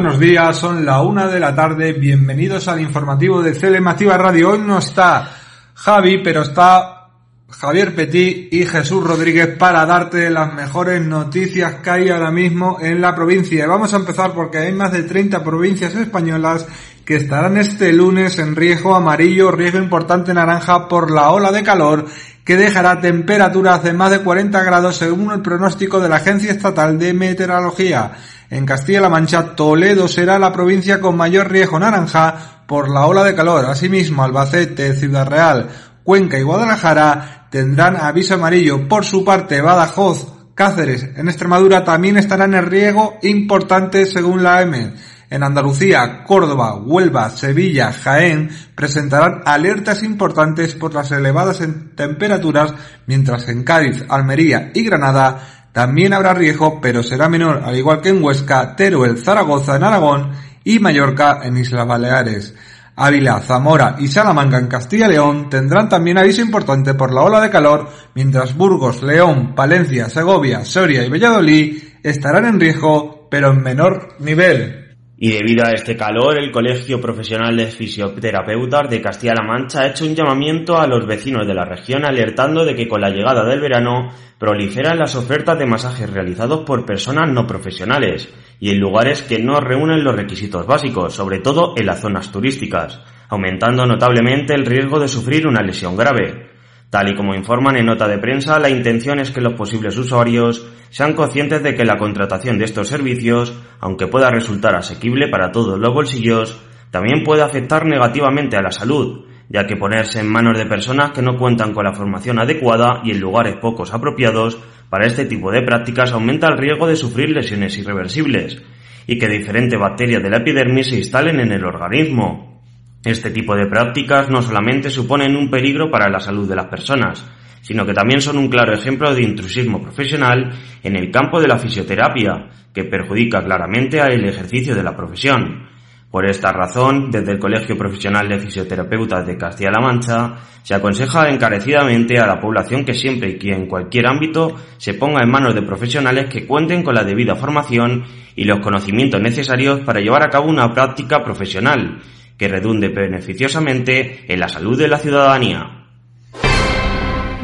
Buenos 0.00 0.18
días, 0.18 0.56
son 0.56 0.86
la 0.86 1.02
una 1.02 1.26
de 1.26 1.38
la 1.38 1.54
tarde, 1.54 1.92
bienvenidos 1.92 2.68
al 2.68 2.80
informativo 2.80 3.42
de 3.42 3.52
Celemativa 3.52 4.16
Radio. 4.16 4.52
Hoy 4.52 4.60
no 4.60 4.78
está 4.78 5.30
Javi, 5.74 6.22
pero 6.24 6.40
está 6.40 7.10
Javier 7.50 7.94
Petit 7.94 8.50
y 8.50 8.64
Jesús 8.64 9.04
Rodríguez 9.04 9.58
para 9.58 9.84
darte 9.84 10.30
las 10.30 10.54
mejores 10.54 11.04
noticias 11.04 11.74
que 11.82 11.90
hay 11.90 12.08
ahora 12.08 12.30
mismo 12.30 12.78
en 12.80 13.02
la 13.02 13.14
provincia. 13.14 13.66
Vamos 13.66 13.92
a 13.92 13.98
empezar 13.98 14.32
porque 14.32 14.56
hay 14.56 14.72
más 14.72 14.90
de 14.90 15.02
30 15.02 15.44
provincias 15.44 15.94
españolas 15.94 16.66
que 17.10 17.16
estarán 17.16 17.56
este 17.56 17.92
lunes 17.92 18.38
en 18.38 18.54
riesgo 18.54 18.94
amarillo, 18.94 19.50
riesgo 19.50 19.80
importante 19.80 20.32
naranja 20.32 20.86
por 20.86 21.10
la 21.10 21.30
ola 21.32 21.50
de 21.50 21.64
calor 21.64 22.06
que 22.44 22.56
dejará 22.56 23.00
temperaturas 23.00 23.82
de 23.82 23.92
más 23.92 24.12
de 24.12 24.20
40 24.20 24.62
grados 24.62 24.98
según 24.98 25.32
el 25.32 25.42
pronóstico 25.42 25.98
de 25.98 26.08
la 26.08 26.18
Agencia 26.18 26.52
Estatal 26.52 27.00
de 27.00 27.12
Meteorología. 27.12 28.12
En 28.48 28.64
Castilla-La 28.64 29.08
Mancha, 29.08 29.56
Toledo 29.56 30.06
será 30.06 30.38
la 30.38 30.52
provincia 30.52 31.00
con 31.00 31.16
mayor 31.16 31.50
riesgo 31.50 31.80
naranja 31.80 32.62
por 32.68 32.88
la 32.88 33.06
ola 33.06 33.24
de 33.24 33.34
calor. 33.34 33.64
Asimismo, 33.66 34.22
Albacete, 34.22 34.94
Ciudad 34.94 35.26
Real, 35.26 35.68
Cuenca 36.04 36.38
y 36.38 36.42
Guadalajara 36.42 37.48
tendrán 37.50 37.96
aviso 37.96 38.34
amarillo. 38.34 38.86
Por 38.86 39.04
su 39.04 39.24
parte, 39.24 39.60
Badajoz, 39.60 40.32
Cáceres, 40.54 41.08
en 41.16 41.26
Extremadura 41.26 41.82
también 41.82 42.18
estarán 42.18 42.54
en 42.54 42.66
riesgo 42.66 43.18
importante 43.22 44.06
según 44.06 44.44
la 44.44 44.62
M. 44.62 44.92
En 45.30 45.44
Andalucía, 45.44 46.24
Córdoba, 46.24 46.74
Huelva, 46.74 47.30
Sevilla, 47.30 47.92
Jaén 47.92 48.50
presentarán 48.74 49.42
alertas 49.44 50.02
importantes 50.02 50.74
por 50.74 50.92
las 50.92 51.12
elevadas 51.12 51.62
temperaturas, 51.94 52.74
mientras 53.06 53.48
en 53.48 53.62
Cádiz, 53.62 54.04
Almería 54.08 54.72
y 54.74 54.82
Granada 54.82 55.68
también 55.72 56.12
habrá 56.14 56.34
riesgo, 56.34 56.80
pero 56.80 57.04
será 57.04 57.28
menor, 57.28 57.62
al 57.64 57.76
igual 57.76 58.00
que 58.00 58.08
en 58.08 58.22
Huesca, 58.22 58.74
Teruel, 58.74 59.18
Zaragoza 59.18 59.76
en 59.76 59.84
Aragón 59.84 60.32
y 60.64 60.80
Mallorca 60.80 61.40
en 61.44 61.56
Islas 61.58 61.86
Baleares. 61.86 62.54
Ávila, 62.96 63.38
Zamora 63.38 63.94
y 64.00 64.08
Salamanca 64.08 64.58
en 64.58 64.66
Castilla 64.66 65.06
y 65.06 65.10
León 65.10 65.48
tendrán 65.48 65.88
también 65.88 66.18
aviso 66.18 66.42
importante 66.42 66.94
por 66.94 67.14
la 67.14 67.22
ola 67.22 67.40
de 67.40 67.50
calor, 67.50 67.88
mientras 68.16 68.56
Burgos, 68.56 69.02
León, 69.04 69.54
Palencia, 69.54 70.08
Segovia, 70.08 70.64
Soria 70.64 71.04
y 71.04 71.08
Valladolid 71.08 71.82
estarán 72.02 72.46
en 72.46 72.58
riesgo, 72.58 73.28
pero 73.30 73.52
en 73.52 73.62
menor 73.62 74.16
nivel. 74.18 74.79
Y 75.22 75.32
debido 75.32 75.66
a 75.66 75.72
este 75.72 75.98
calor, 75.98 76.38
el 76.38 76.50
Colegio 76.50 76.98
Profesional 76.98 77.54
de 77.54 77.66
Fisioterapeutas 77.66 78.88
de 78.88 79.02
Castilla-La 79.02 79.46
Mancha 79.46 79.82
ha 79.82 79.88
hecho 79.88 80.06
un 80.06 80.14
llamamiento 80.14 80.80
a 80.80 80.86
los 80.86 81.06
vecinos 81.06 81.46
de 81.46 81.52
la 81.52 81.66
región 81.66 82.06
alertando 82.06 82.64
de 82.64 82.74
que 82.74 82.88
con 82.88 83.02
la 83.02 83.10
llegada 83.10 83.44
del 83.44 83.60
verano 83.60 84.08
proliferan 84.38 84.98
las 84.98 85.14
ofertas 85.16 85.58
de 85.58 85.66
masajes 85.66 86.08
realizados 86.08 86.60
por 86.64 86.86
personas 86.86 87.30
no 87.30 87.46
profesionales 87.46 88.32
y 88.60 88.70
en 88.70 88.78
lugares 88.78 89.22
que 89.22 89.38
no 89.38 89.60
reúnen 89.60 90.02
los 90.02 90.16
requisitos 90.16 90.66
básicos, 90.66 91.12
sobre 91.12 91.40
todo 91.40 91.74
en 91.76 91.84
las 91.84 92.00
zonas 92.00 92.32
turísticas, 92.32 92.98
aumentando 93.28 93.84
notablemente 93.84 94.54
el 94.54 94.64
riesgo 94.64 94.98
de 94.98 95.08
sufrir 95.08 95.46
una 95.46 95.60
lesión 95.62 95.98
grave. 95.98 96.49
Tal 96.90 97.08
y 97.08 97.14
como 97.14 97.36
informan 97.36 97.76
en 97.76 97.86
nota 97.86 98.08
de 98.08 98.18
prensa, 98.18 98.58
la 98.58 98.68
intención 98.68 99.20
es 99.20 99.30
que 99.30 99.40
los 99.40 99.54
posibles 99.54 99.96
usuarios 99.96 100.68
sean 100.90 101.14
conscientes 101.14 101.62
de 101.62 101.76
que 101.76 101.84
la 101.84 101.96
contratación 101.96 102.58
de 102.58 102.64
estos 102.64 102.88
servicios, 102.88 103.56
aunque 103.78 104.08
pueda 104.08 104.28
resultar 104.28 104.74
asequible 104.74 105.28
para 105.28 105.52
todos 105.52 105.78
los 105.78 105.94
bolsillos, 105.94 106.60
también 106.90 107.22
puede 107.22 107.42
afectar 107.42 107.86
negativamente 107.86 108.56
a 108.56 108.62
la 108.62 108.72
salud, 108.72 109.24
ya 109.48 109.68
que 109.68 109.76
ponerse 109.76 110.18
en 110.18 110.28
manos 110.28 110.58
de 110.58 110.66
personas 110.66 111.12
que 111.12 111.22
no 111.22 111.38
cuentan 111.38 111.72
con 111.72 111.84
la 111.84 111.92
formación 111.92 112.40
adecuada 112.40 113.02
y 113.04 113.12
en 113.12 113.20
lugares 113.20 113.56
pocos 113.60 113.94
apropiados 113.94 114.58
para 114.88 115.06
este 115.06 115.26
tipo 115.26 115.52
de 115.52 115.62
prácticas 115.62 116.12
aumenta 116.12 116.48
el 116.48 116.58
riesgo 116.58 116.88
de 116.88 116.96
sufrir 116.96 117.30
lesiones 117.30 117.78
irreversibles 117.78 118.60
y 119.06 119.16
que 119.16 119.28
diferentes 119.28 119.78
bacterias 119.78 120.22
de 120.22 120.30
la 120.30 120.38
epidermis 120.38 120.88
se 120.88 120.98
instalen 120.98 121.38
en 121.38 121.52
el 121.52 121.64
organismo, 121.64 122.59
este 123.04 123.30
tipo 123.30 123.56
de 123.56 123.66
prácticas 123.66 124.28
no 124.28 124.42
solamente 124.42 124.90
suponen 124.90 125.36
un 125.36 125.50
peligro 125.50 125.90
para 125.90 126.10
la 126.10 126.20
salud 126.20 126.48
de 126.48 126.56
las 126.56 126.66
personas, 126.66 127.24
sino 127.62 127.86
que 127.86 127.94
también 127.94 128.20
son 128.20 128.36
un 128.36 128.48
claro 128.48 128.74
ejemplo 128.74 129.14
de 129.14 129.22
intrusismo 129.22 129.80
profesional 129.80 130.52
en 130.82 130.96
el 130.96 131.10
campo 131.10 131.40
de 131.40 131.48
la 131.48 131.58
fisioterapia, 131.58 132.48
que 132.74 132.84
perjudica 132.84 133.42
claramente 133.42 134.00
al 134.00 134.24
ejercicio 134.24 134.74
de 134.74 134.82
la 134.82 134.96
profesión. 134.96 135.68
Por 136.10 136.28
esta 136.28 136.52
razón, 136.52 137.10
desde 137.10 137.32
el 137.32 137.38
Colegio 137.38 137.76
Profesional 137.76 138.28
de 138.28 138.40
Fisioterapeutas 138.40 139.24
de 139.26 139.38
Castilla-La 139.38 139.80
Mancha, 139.80 140.34
se 140.62 140.74
aconseja 140.74 141.30
encarecidamente 141.30 142.18
a 142.18 142.26
la 142.26 142.40
población 142.40 142.84
que 142.84 142.94
siempre 142.94 143.30
y 143.30 143.38
que 143.38 143.52
en 143.52 143.66
cualquier 143.66 144.08
ámbito 144.08 144.56
se 144.76 144.94
ponga 144.94 145.22
en 145.22 145.30
manos 145.30 145.54
de 145.54 145.62
profesionales 145.62 146.26
que 146.28 146.46
cuenten 146.46 146.82
con 146.82 146.96
la 146.96 147.04
debida 147.04 147.36
formación 147.36 148.04
y 148.34 148.44
los 148.44 148.58
conocimientos 148.58 149.20
necesarios 149.20 149.80
para 149.80 150.00
llevar 150.00 150.24
a 150.24 150.30
cabo 150.30 150.48
una 150.48 150.74
práctica 150.74 151.22
profesional 151.22 152.00
que 152.40 152.48
redunde 152.48 152.88
beneficiosamente 152.88 154.24
en 154.26 154.40
la 154.40 154.48
salud 154.48 154.78
de 154.78 154.88
la 154.88 154.96
ciudadanía. 154.96 155.84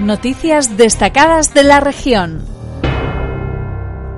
Noticias 0.01 0.79
destacadas 0.79 1.53
de 1.53 1.65
la 1.65 1.81
región. 1.81 2.43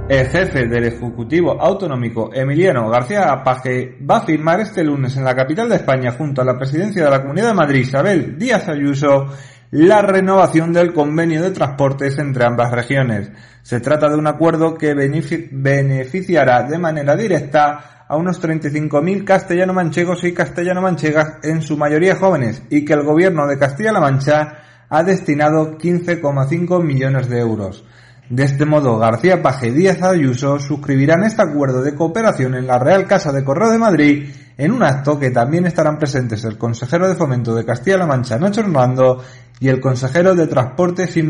El 0.09 0.29
jefe 0.29 0.69
del 0.69 0.85
Ejecutivo 0.85 1.61
Autonómico, 1.61 2.31
Emiliano 2.33 2.89
García 2.89 3.43
Paje, 3.43 3.99
va 4.09 4.19
a 4.19 4.25
firmar 4.25 4.61
este 4.61 4.85
lunes 4.85 5.17
en 5.17 5.25
la 5.25 5.35
capital 5.35 5.69
de 5.69 5.75
España, 5.75 6.13
junto 6.13 6.43
a 6.43 6.45
la 6.45 6.57
presidencia 6.57 7.05
de 7.05 7.11
la 7.11 7.23
Comunidad 7.23 7.49
de 7.49 7.55
Madrid, 7.55 7.81
Isabel 7.81 8.39
Díaz 8.39 8.69
Ayuso, 8.69 9.27
la 9.73 10.01
renovación 10.01 10.73
del 10.73 10.93
convenio 10.93 11.43
de 11.43 11.51
transportes 11.51 12.17
entre 12.21 12.45
ambas 12.45 12.71
regiones. 12.71 13.33
Se 13.63 13.81
trata 13.81 14.09
de 14.09 14.17
un 14.17 14.29
acuerdo 14.29 14.77
que 14.77 14.95
beneficiará 14.95 16.63
de 16.63 16.79
manera 16.79 17.17
directa 17.17 17.98
a 18.09 18.17
unos 18.17 18.43
35.000 18.43 19.25
castellano-manchegos 19.25 20.25
y 20.25 20.33
castellano-manchegas, 20.33 21.45
en 21.45 21.61
su 21.63 21.77
mayoría 21.77 22.17
jóvenes, 22.17 22.63
y 22.71 22.85
que 22.85 22.95
el 22.95 23.05
gobierno 23.05 23.47
de 23.47 23.59
Castilla-La 23.59 24.01
Mancha 24.01 24.59
ha 24.89 25.03
destinado 25.03 25.77
15,5 25.77 26.83
millones 26.83 27.29
de 27.29 27.39
euros. 27.39 27.85
De 28.31 28.45
este 28.45 28.65
modo, 28.67 28.99
García 28.99 29.43
Paje 29.43 29.69
y 29.69 29.73
Díaz 29.73 30.03
Ayuso 30.03 30.59
suscribirán 30.59 31.25
este 31.25 31.43
acuerdo 31.43 31.83
de 31.83 31.95
cooperación 31.95 32.55
en 32.55 32.67
la 32.67 32.79
Real 32.79 33.07
Casa 33.07 33.33
de 33.33 33.45
Correo 33.45 33.71
de 33.71 33.79
Madrid 33.79 34.29
en 34.59 34.73
un 34.73 34.83
acto 34.83 35.19
que 35.19 35.31
también 35.31 35.67
estarán 35.67 35.99
presentes 35.99 36.45
el 36.45 36.59
consejero 36.59 37.09
de 37.09 37.15
Fomento 37.15 37.55
de 37.55 37.65
Castilla-La 37.65 38.07
Mancha, 38.07 38.39
Nacho 38.39 38.61
Hernando, 38.61 39.23
y 39.61 39.69
el 39.69 39.81
consejero 39.81 40.35
de 40.35 40.47
Transportes 40.47 41.17
y 41.17 41.23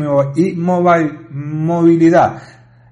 Movilidad, 1.31 2.41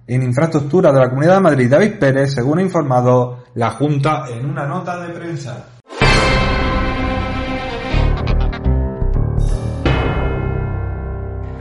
en 0.07 0.23
infraestructura 0.23 0.92
de 0.94 1.00
la 1.00 1.09
Comunidad 1.09 1.36
de 1.36 1.42
Madrid, 1.42 1.69
David 1.69 2.00
Pérez, 2.00 2.33
según 2.33 2.59
ha 2.59 2.62
informado 2.63 3.44
la 3.56 3.71
Junta 3.71 4.25
en 4.31 4.50
una 4.50 4.65
nota 4.65 5.06
de 5.06 5.13
prensa. 5.13 5.77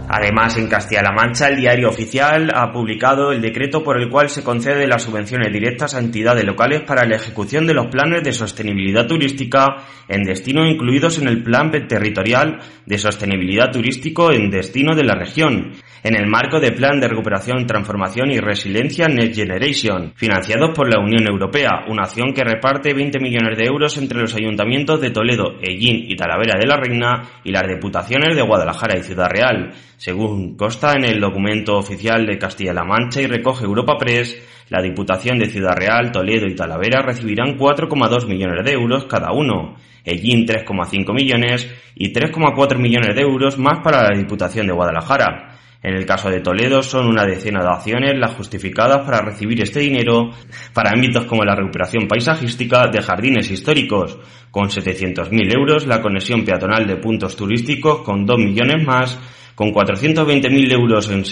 Además, 0.08 0.56
en 0.56 0.68
Castilla-La 0.68 1.12
Mancha, 1.12 1.48
el 1.48 1.56
diario 1.56 1.88
oficial 1.88 2.50
ha 2.54 2.72
publicado 2.72 3.32
el 3.32 3.42
decreto 3.42 3.82
por 3.82 4.00
el 4.00 4.08
cual 4.08 4.30
se 4.30 4.44
concede 4.44 4.86
las 4.86 5.02
subvenciones 5.02 5.52
directas 5.52 5.94
a 5.94 5.98
entidades 5.98 6.44
locales 6.44 6.82
para 6.86 7.04
la 7.04 7.16
ejecución 7.16 7.66
de 7.66 7.74
los 7.74 7.88
planes 7.88 8.22
de 8.22 8.32
sostenibilidad 8.32 9.06
turística 9.06 9.66
en 10.08 10.22
destino 10.22 10.64
incluidos 10.64 11.18
en 11.18 11.26
el 11.26 11.42
Plan 11.42 11.72
Territorial 11.88 12.60
de 12.86 12.98
Sostenibilidad 12.98 13.72
Turístico 13.72 14.32
en 14.32 14.48
Destino 14.48 14.94
de 14.94 15.04
la 15.04 15.16
región, 15.16 15.72
en 16.02 16.16
el 16.16 16.26
marco 16.26 16.60
del 16.60 16.74
Plan 16.74 17.00
de 17.00 17.08
Recuperación, 17.08 17.66
Transformación 17.66 18.30
y 18.30 18.38
Resiliencia 18.38 19.06
Next 19.06 19.36
Generation, 19.36 20.12
financiados 20.14 20.70
por 20.74 20.88
la 20.88 21.00
Unión 21.00 21.26
Europea, 21.26 21.84
una 21.88 22.02
acción 22.02 22.32
que 22.32 22.44
reparte 22.44 22.94
20 22.94 23.18
millones 23.20 23.58
de 23.58 23.64
euros 23.64 23.96
entre 23.98 24.20
los 24.20 24.34
ayuntamientos 24.34 25.00
de 25.00 25.10
Toledo, 25.10 25.58
Ellín 25.60 26.04
y 26.08 26.16
Talavera 26.16 26.58
de 26.58 26.66
la 26.66 26.76
Reina 26.76 27.22
y 27.44 27.50
las 27.50 27.66
diputaciones 27.66 28.36
de 28.36 28.42
Guadalajara 28.42 28.98
y 28.98 29.02
Ciudad 29.02 29.28
Real. 29.30 29.72
Según 29.96 30.56
consta 30.56 30.92
en 30.92 31.04
el 31.04 31.20
documento 31.20 31.76
oficial 31.76 32.26
de 32.26 32.38
Castilla-La 32.38 32.84
Mancha 32.84 33.20
y 33.20 33.26
recoge 33.26 33.64
Europa 33.64 33.96
Press, 33.98 34.36
la 34.68 34.82
Diputación 34.82 35.38
de 35.38 35.46
Ciudad 35.46 35.76
Real, 35.76 36.10
Toledo 36.10 36.46
y 36.46 36.54
Talavera 36.56 37.00
recibirán 37.00 37.56
4,2 37.56 38.26
millones 38.26 38.64
de 38.64 38.72
euros 38.72 39.04
cada 39.06 39.32
uno, 39.32 39.76
Ellín 40.04 40.46
3,5 40.46 41.14
millones 41.14 41.72
y 41.94 42.12
3,4 42.12 42.76
millones 42.78 43.14
de 43.14 43.22
euros 43.22 43.58
más 43.58 43.78
para 43.82 44.02
la 44.02 44.18
Diputación 44.18 44.66
de 44.66 44.72
Guadalajara. 44.72 45.55
En 45.82 45.94
el 45.94 46.06
caso 46.06 46.30
de 46.30 46.40
Toledo 46.40 46.82
son 46.82 47.06
una 47.06 47.24
decena 47.24 47.62
de 47.62 47.68
acciones 47.68 48.18
las 48.18 48.34
justificadas 48.34 49.04
para 49.04 49.22
recibir 49.22 49.62
este 49.62 49.80
dinero 49.80 50.30
para 50.72 50.90
ámbitos 50.90 51.26
como 51.26 51.44
la 51.44 51.54
recuperación 51.54 52.08
paisajística 52.08 52.88
de 52.88 53.02
jardines 53.02 53.50
históricos, 53.50 54.18
con 54.50 54.68
700.000 54.68 55.54
euros 55.54 55.86
la 55.86 56.00
conexión 56.00 56.44
peatonal 56.44 56.86
de 56.86 56.96
puntos 56.96 57.36
turísticos 57.36 58.02
con 58.02 58.24
2 58.24 58.38
millones 58.38 58.86
más, 58.86 59.18
con 59.54 59.72
420.000 59.72 60.72
euros 60.72 61.10
en 61.10 61.24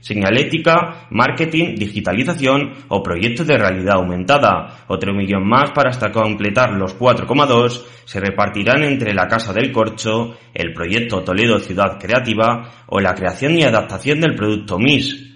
señalética, 0.00 1.06
marketing, 1.10 1.74
digitalización 1.76 2.72
o 2.88 3.02
proyectos 3.02 3.46
de 3.46 3.58
realidad 3.58 3.96
aumentada. 3.96 4.84
Otro 4.88 5.12
millón 5.12 5.48
más 5.48 5.70
para 5.72 5.90
hasta 5.90 6.10
completar 6.10 6.72
los 6.72 6.98
4,2 6.98 7.84
se 8.04 8.20
repartirán 8.20 8.82
entre 8.82 9.14
la 9.14 9.28
Casa 9.28 9.52
del 9.52 9.70
Corcho, 9.70 10.36
el 10.54 10.72
proyecto 10.72 11.22
Toledo 11.22 11.58
Ciudad 11.60 11.98
Creativa 11.98 12.84
o 12.86 13.00
la 13.00 13.14
creación 13.14 13.58
y 13.58 13.64
adaptación 13.64 14.20
del 14.20 14.34
producto 14.34 14.78
MIS. 14.78 15.27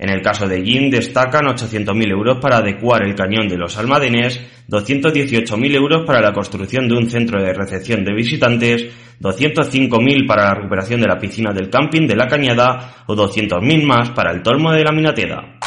En 0.00 0.08
el 0.08 0.22
caso 0.22 0.48
de 0.48 0.62
Jin 0.62 0.90
destacan 0.90 1.44
800.000 1.44 2.10
euros 2.10 2.38
para 2.40 2.56
adecuar 2.56 3.02
el 3.02 3.14
cañón 3.14 3.46
de 3.48 3.58
los 3.58 3.76
Almadenes, 3.76 4.40
218.000 4.66 5.74
euros 5.74 6.06
para 6.06 6.22
la 6.22 6.32
construcción 6.32 6.88
de 6.88 6.96
un 6.96 7.10
centro 7.10 7.42
de 7.42 7.52
recepción 7.52 8.02
de 8.02 8.14
visitantes, 8.14 8.86
205.000 9.20 10.26
para 10.26 10.44
la 10.44 10.54
recuperación 10.54 11.02
de 11.02 11.06
la 11.06 11.18
piscina 11.18 11.52
del 11.52 11.68
camping 11.68 12.06
de 12.06 12.16
la 12.16 12.28
Cañada 12.28 13.04
o 13.04 13.14
200.000 13.14 13.84
más 13.84 14.08
para 14.12 14.32
el 14.32 14.42
tolmo 14.42 14.72
de 14.72 14.84
la 14.84 14.92
Minateda. 14.92 15.58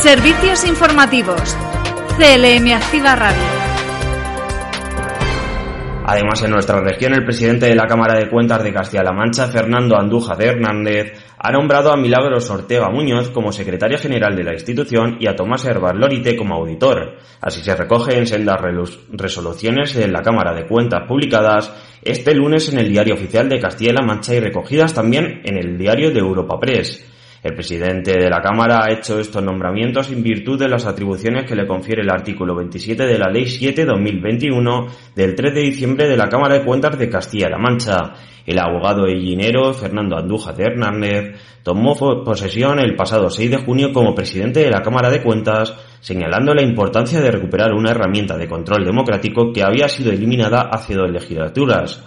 Servicios 0.00 0.66
informativos. 0.66 1.58
CLM 2.16 2.72
Activa 2.72 3.16
Radio. 3.16 3.66
Además, 6.08 6.40
en 6.42 6.52
nuestra 6.52 6.80
región, 6.80 7.12
el 7.12 7.24
presidente 7.24 7.66
de 7.66 7.74
la 7.74 7.86
Cámara 7.86 8.18
de 8.18 8.30
Cuentas 8.30 8.62
de 8.62 8.72
Castilla-La 8.72 9.12
Mancha, 9.12 9.48
Fernando 9.48 9.98
Andújar 9.98 10.38
de 10.38 10.46
Hernández, 10.46 11.25
ha 11.38 11.52
nombrado 11.52 11.92
a 11.92 11.96
Milagros 11.96 12.48
Ortega 12.50 12.88
Muñoz 12.88 13.30
como 13.30 13.52
secretaria 13.52 13.98
general 13.98 14.34
de 14.34 14.44
la 14.44 14.54
institución 14.54 15.18
y 15.20 15.28
a 15.28 15.36
Tomás 15.36 15.64
Herbar 15.64 15.96
Lorite 15.96 16.36
como 16.36 16.54
auditor. 16.54 17.16
Así 17.40 17.60
se 17.60 17.76
recoge 17.76 18.16
en 18.18 18.26
sendas 18.26 18.60
resoluciones 19.10 19.94
de 19.94 20.08
la 20.08 20.22
Cámara 20.22 20.54
de 20.54 20.66
Cuentas 20.66 21.02
publicadas 21.06 21.72
este 22.02 22.34
lunes 22.34 22.72
en 22.72 22.78
el 22.78 22.88
Diario 22.88 23.14
Oficial 23.14 23.48
de 23.48 23.60
Castilla-La 23.60 24.06
Mancha 24.06 24.34
y 24.34 24.40
recogidas 24.40 24.94
también 24.94 25.42
en 25.44 25.56
el 25.58 25.76
Diario 25.76 26.10
de 26.10 26.20
Europa 26.20 26.58
Press. 26.58 27.15
El 27.42 27.54
presidente 27.54 28.12
de 28.12 28.30
la 28.30 28.40
Cámara 28.40 28.80
ha 28.84 28.92
hecho 28.92 29.18
estos 29.20 29.42
nombramientos 29.42 30.10
en 30.10 30.22
virtud 30.22 30.58
de 30.58 30.68
las 30.68 30.86
atribuciones 30.86 31.44
que 31.44 31.54
le 31.54 31.66
confiere 31.66 32.02
el 32.02 32.10
artículo 32.10 32.54
27 32.56 33.06
de 33.06 33.18
la 33.18 33.30
Ley 33.30 33.44
7-2021 33.44 34.88
del 35.14 35.34
3 35.34 35.54
de 35.54 35.60
diciembre 35.60 36.08
de 36.08 36.16
la 36.16 36.28
Cámara 36.28 36.54
de 36.54 36.64
Cuentas 36.64 36.98
de 36.98 37.08
Castilla-La 37.08 37.58
Mancha. 37.58 38.14
El 38.46 38.58
abogado 38.58 39.06
ellinero 39.06 39.74
Fernando 39.74 40.16
Andújar 40.16 40.56
de 40.56 40.64
Hernández 40.64 41.40
tomó 41.62 41.96
posesión 42.24 42.78
el 42.78 42.94
pasado 42.94 43.28
6 43.28 43.50
de 43.50 43.56
junio 43.58 43.92
como 43.92 44.14
presidente 44.14 44.60
de 44.60 44.70
la 44.70 44.82
Cámara 44.82 45.10
de 45.10 45.20
Cuentas, 45.20 45.74
señalando 46.00 46.54
la 46.54 46.62
importancia 46.62 47.20
de 47.20 47.32
recuperar 47.32 47.72
una 47.72 47.90
herramienta 47.90 48.36
de 48.36 48.48
control 48.48 48.84
democrático 48.84 49.52
que 49.52 49.64
había 49.64 49.88
sido 49.88 50.12
eliminada 50.12 50.68
hace 50.70 50.94
dos 50.94 51.10
legislaturas. 51.10 52.02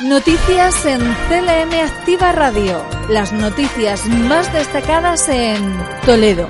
Noticias 0.00 0.86
en 0.86 1.00
CLM 1.00 1.74
Activa 1.84 2.30
Radio. 2.30 2.80
Las 3.10 3.32
noticias 3.32 4.06
más 4.06 4.52
destacadas 4.52 5.28
en 5.28 5.76
Toledo. 6.06 6.48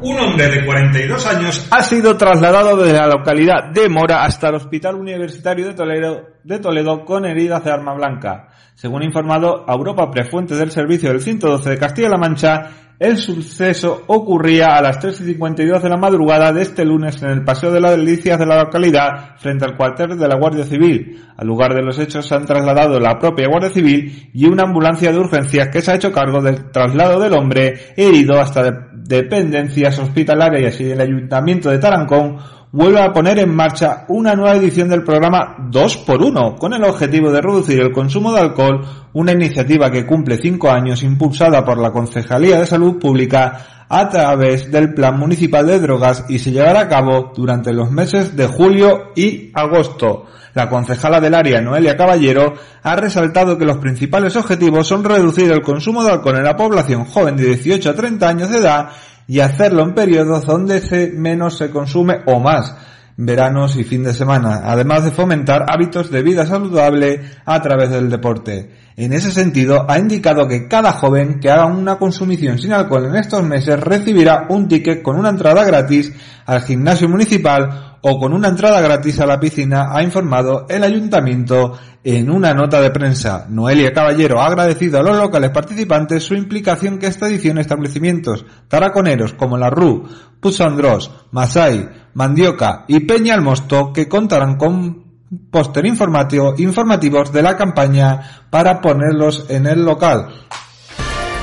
Un 0.00 0.18
hombre 0.18 0.48
de 0.48 0.66
42 0.66 1.26
años 1.26 1.68
ha 1.70 1.80
sido 1.82 2.16
trasladado 2.16 2.76
de 2.76 2.92
la 2.92 3.06
localidad 3.06 3.70
de 3.72 3.88
Mora 3.88 4.24
hasta 4.24 4.48
el 4.48 4.56
Hospital 4.56 4.96
Universitario 4.96 5.68
de 5.68 6.58
Toledo, 6.58 7.04
con 7.04 7.24
heridas 7.24 7.64
de 7.64 7.70
arma 7.70 7.94
blanca. 7.94 8.48
Según 8.74 9.04
informado 9.04 9.64
a 9.68 9.74
Europa 9.74 10.10
Prefuente 10.10 10.56
del 10.56 10.72
Servicio 10.72 11.10
del 11.10 11.20
112 11.20 11.70
de 11.70 11.78
Castilla-La 11.78 12.18
Mancha, 12.18 12.70
el 12.98 13.16
suceso 13.16 14.02
ocurría 14.08 14.76
a 14.76 14.82
las 14.82 14.98
3 14.98 15.20
y 15.20 15.24
52 15.26 15.82
de 15.82 15.88
la 15.88 15.96
madrugada 15.96 16.52
de 16.52 16.62
este 16.62 16.84
lunes 16.84 17.22
en 17.22 17.30
el 17.30 17.44
Paseo 17.44 17.70
de 17.70 17.80
las 17.80 17.96
Delicias 17.96 18.40
de 18.40 18.46
la 18.46 18.64
localidad, 18.64 19.36
frente 19.38 19.64
al 19.64 19.76
cuartel 19.76 20.18
de 20.18 20.26
la 20.26 20.34
Guardia 20.34 20.64
Civil. 20.64 21.24
Al 21.36 21.46
lugar 21.46 21.74
de 21.74 21.82
los 21.82 21.96
hechos 22.00 22.26
se 22.26 22.34
han 22.34 22.44
trasladado 22.44 22.98
la 22.98 23.16
propia 23.16 23.46
Guardia 23.46 23.70
Civil 23.70 24.30
y 24.32 24.46
una 24.46 24.64
ambulancia 24.64 25.12
de 25.12 25.18
urgencias 25.18 25.68
que 25.68 25.80
se 25.80 25.92
ha 25.92 25.94
hecho 25.94 26.10
cargo 26.10 26.42
del 26.42 26.72
traslado 26.72 27.20
del 27.20 27.34
hombre 27.34 27.92
herido 27.96 28.40
hasta 28.40 28.88
dependencias 28.94 29.96
hospitalarias 30.00 30.80
y 30.80 30.90
el 30.90 31.00
Ayuntamiento 31.00 31.70
de 31.70 31.78
Tarancón 31.78 32.38
vuelve 32.70 33.00
a 33.00 33.12
poner 33.12 33.38
en 33.38 33.54
marcha 33.54 34.04
una 34.08 34.34
nueva 34.34 34.56
edición 34.56 34.88
del 34.88 35.02
programa 35.02 35.56
2x1 35.70 36.58
con 36.58 36.74
el 36.74 36.84
objetivo 36.84 37.30
de 37.30 37.40
reducir 37.40 37.80
el 37.80 37.92
consumo 37.92 38.32
de 38.32 38.40
alcohol, 38.40 38.84
una 39.14 39.32
iniciativa 39.32 39.90
que 39.90 40.06
cumple 40.06 40.36
cinco 40.36 40.70
años 40.70 41.02
impulsada 41.02 41.64
por 41.64 41.78
la 41.78 41.92
Concejalía 41.92 42.58
de 42.58 42.66
Salud 42.66 42.98
Pública 42.98 43.86
a 43.88 44.08
través 44.10 44.70
del 44.70 44.92
Plan 44.92 45.18
Municipal 45.18 45.66
de 45.66 45.80
Drogas 45.80 46.26
y 46.28 46.38
se 46.38 46.52
llevará 46.52 46.80
a 46.80 46.88
cabo 46.88 47.32
durante 47.34 47.72
los 47.72 47.90
meses 47.90 48.36
de 48.36 48.46
julio 48.46 49.12
y 49.16 49.50
agosto. 49.54 50.26
La 50.52 50.68
concejala 50.68 51.20
del 51.20 51.34
área, 51.34 51.60
Noelia 51.60 51.96
Caballero, 51.96 52.54
ha 52.82 52.96
resaltado 52.96 53.56
que 53.56 53.64
los 53.64 53.78
principales 53.78 54.36
objetivos 54.36 54.86
son 54.86 55.04
reducir 55.04 55.50
el 55.50 55.62
consumo 55.62 56.02
de 56.02 56.10
alcohol 56.10 56.36
en 56.36 56.44
la 56.44 56.56
población 56.56 57.04
joven 57.04 57.36
de 57.36 57.46
18 57.46 57.90
a 57.90 57.94
30 57.94 58.28
años 58.28 58.50
de 58.50 58.58
edad 58.58 58.90
y 59.28 59.40
hacerlo 59.40 59.82
en 59.82 59.94
periodos 59.94 60.46
donde 60.46 60.80
se 60.80 61.12
menos 61.12 61.58
se 61.58 61.70
consume 61.70 62.22
o 62.26 62.40
más, 62.40 62.74
veranos 63.16 63.76
y 63.76 63.84
fin 63.84 64.02
de 64.02 64.14
semana, 64.14 64.62
además 64.64 65.04
de 65.04 65.10
fomentar 65.10 65.66
hábitos 65.68 66.10
de 66.10 66.22
vida 66.22 66.46
saludable 66.46 67.20
a 67.44 67.60
través 67.60 67.90
del 67.90 68.08
deporte. 68.08 68.87
En 69.00 69.12
ese 69.12 69.30
sentido, 69.30 69.86
ha 69.88 69.96
indicado 69.96 70.48
que 70.48 70.66
cada 70.66 70.90
joven 70.90 71.38
que 71.38 71.48
haga 71.48 71.66
una 71.66 71.98
consumición 72.00 72.58
sin 72.58 72.72
alcohol 72.72 73.06
en 73.06 73.14
estos 73.14 73.44
meses 73.44 73.78
recibirá 73.78 74.46
un 74.48 74.66
ticket 74.66 75.02
con 75.02 75.16
una 75.16 75.28
entrada 75.28 75.62
gratis 75.62 76.12
al 76.46 76.62
gimnasio 76.62 77.08
municipal 77.08 77.98
o 78.00 78.18
con 78.18 78.32
una 78.32 78.48
entrada 78.48 78.80
gratis 78.80 79.20
a 79.20 79.26
la 79.26 79.38
piscina, 79.38 79.90
ha 79.92 80.02
informado 80.02 80.66
el 80.68 80.82
ayuntamiento 80.82 81.78
en 82.02 82.28
una 82.28 82.52
nota 82.54 82.80
de 82.80 82.90
prensa. 82.90 83.46
Noelia 83.48 83.92
Caballero 83.92 84.40
ha 84.40 84.48
agradecido 84.48 84.98
a 84.98 85.04
los 85.04 85.16
locales 85.16 85.50
participantes 85.50 86.24
su 86.24 86.34
implicación 86.34 86.98
que 86.98 87.06
esta 87.06 87.28
edición 87.28 87.58
establecimientos 87.58 88.46
taraconeros 88.66 89.32
como 89.32 89.56
la 89.56 89.70
RU, 89.70 90.08
Pusandros, 90.40 91.12
Masai, 91.30 91.88
Mandioca 92.14 92.84
y 92.88 92.98
Peña 92.98 93.34
Almosto 93.34 93.92
que 93.92 94.08
contarán 94.08 94.56
con 94.56 95.07
póster 95.50 95.86
informativo, 95.86 96.54
informativos 96.58 97.32
de 97.32 97.42
la 97.42 97.56
campaña 97.56 98.44
para 98.50 98.80
ponerlos 98.80 99.46
en 99.50 99.66
el 99.66 99.84
local. 99.84 100.28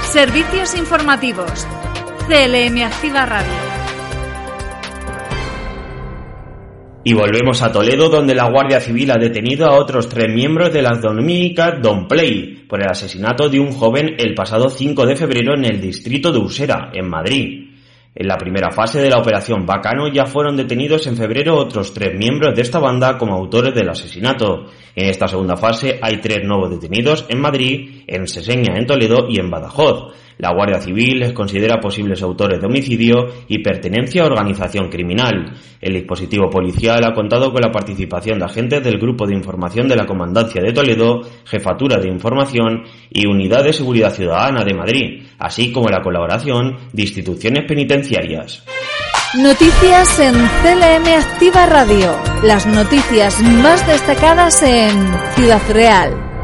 Servicios 0.03 0.75
informativos. 0.75 1.67
CLM 2.27 2.83
Activa 2.83 3.25
Radio. 3.25 3.75
Y 7.07 7.13
volvemos 7.13 7.61
a 7.61 7.71
Toledo, 7.71 8.09
donde 8.09 8.33
la 8.33 8.49
Guardia 8.49 8.81
Civil 8.81 9.11
ha 9.11 9.17
detenido 9.17 9.67
a 9.67 9.77
otros 9.77 10.09
tres 10.09 10.33
miembros 10.33 10.73
de 10.73 10.81
las 10.81 10.99
dominicas 10.99 11.79
Don 11.79 12.07
Play 12.07 12.65
por 12.67 12.81
el 12.81 12.89
asesinato 12.89 13.47
de 13.47 13.59
un 13.59 13.71
joven 13.73 14.15
el 14.17 14.33
pasado 14.33 14.69
5 14.69 15.05
de 15.05 15.15
febrero 15.15 15.53
en 15.55 15.65
el 15.65 15.79
distrito 15.79 16.31
de 16.31 16.39
Usera, 16.39 16.89
en 16.93 17.07
Madrid. 17.07 17.74
En 18.17 18.27
la 18.29 18.37
primera 18.37 18.71
fase 18.71 19.01
de 19.01 19.09
la 19.09 19.17
operación 19.17 19.65
Bacano 19.65 20.07
ya 20.07 20.25
fueron 20.25 20.55
detenidos 20.55 21.05
en 21.05 21.17
febrero 21.17 21.57
otros 21.57 21.93
tres 21.93 22.17
miembros 22.17 22.55
de 22.55 22.61
esta 22.61 22.79
banda 22.79 23.17
como 23.17 23.35
autores 23.35 23.75
del 23.75 23.89
asesinato. 23.89 24.67
En 24.95 25.09
esta 25.09 25.27
segunda 25.27 25.57
fase 25.57 25.99
hay 26.01 26.21
tres 26.21 26.45
nuevos 26.45 26.69
detenidos 26.69 27.25
en 27.27 27.41
Madrid, 27.41 28.03
en 28.07 28.25
Seseña, 28.25 28.77
en 28.77 28.85
Toledo 28.85 29.27
y 29.29 29.37
en 29.37 29.51
Badajoz. 29.51 30.13
La 30.37 30.53
Guardia 30.53 30.81
Civil 30.81 31.19
les 31.19 31.33
considera 31.33 31.79
posibles 31.79 32.21
autores 32.21 32.59
de 32.59 32.67
homicidio 32.67 33.27
y 33.47 33.59
pertenencia 33.59 34.23
a 34.23 34.25
organización 34.25 34.89
criminal. 34.89 35.53
El 35.79 35.93
dispositivo 35.93 36.49
policial 36.49 37.03
ha 37.05 37.13
contado 37.13 37.51
con 37.51 37.61
la 37.61 37.71
participación 37.71 38.39
de 38.39 38.45
agentes 38.45 38.83
del 38.83 38.99
Grupo 38.99 39.25
de 39.25 39.35
Información 39.35 39.87
de 39.87 39.95
la 39.95 40.05
Comandancia 40.05 40.61
de 40.61 40.73
Toledo, 40.73 41.21
Jefatura 41.45 41.97
de 41.97 42.09
Información 42.09 42.83
y 43.09 43.27
Unidad 43.27 43.63
de 43.63 43.73
Seguridad 43.73 44.13
Ciudadana 44.13 44.63
de 44.65 44.73
Madrid, 44.73 45.23
así 45.39 45.71
como 45.71 45.89
la 45.89 46.01
colaboración 46.01 46.75
de 46.91 47.01
instituciones 47.01 47.65
penitenciarias. 47.65 48.63
Noticias 49.37 50.19
en 50.19 50.33
CLM 50.33 51.07
Activa 51.07 51.65
Radio. 51.65 52.15
Las 52.43 52.65
noticias 52.65 53.41
más 53.41 53.85
destacadas 53.85 54.63
en 54.63 54.91
Ciudad 55.35 55.61
Real. 55.73 56.34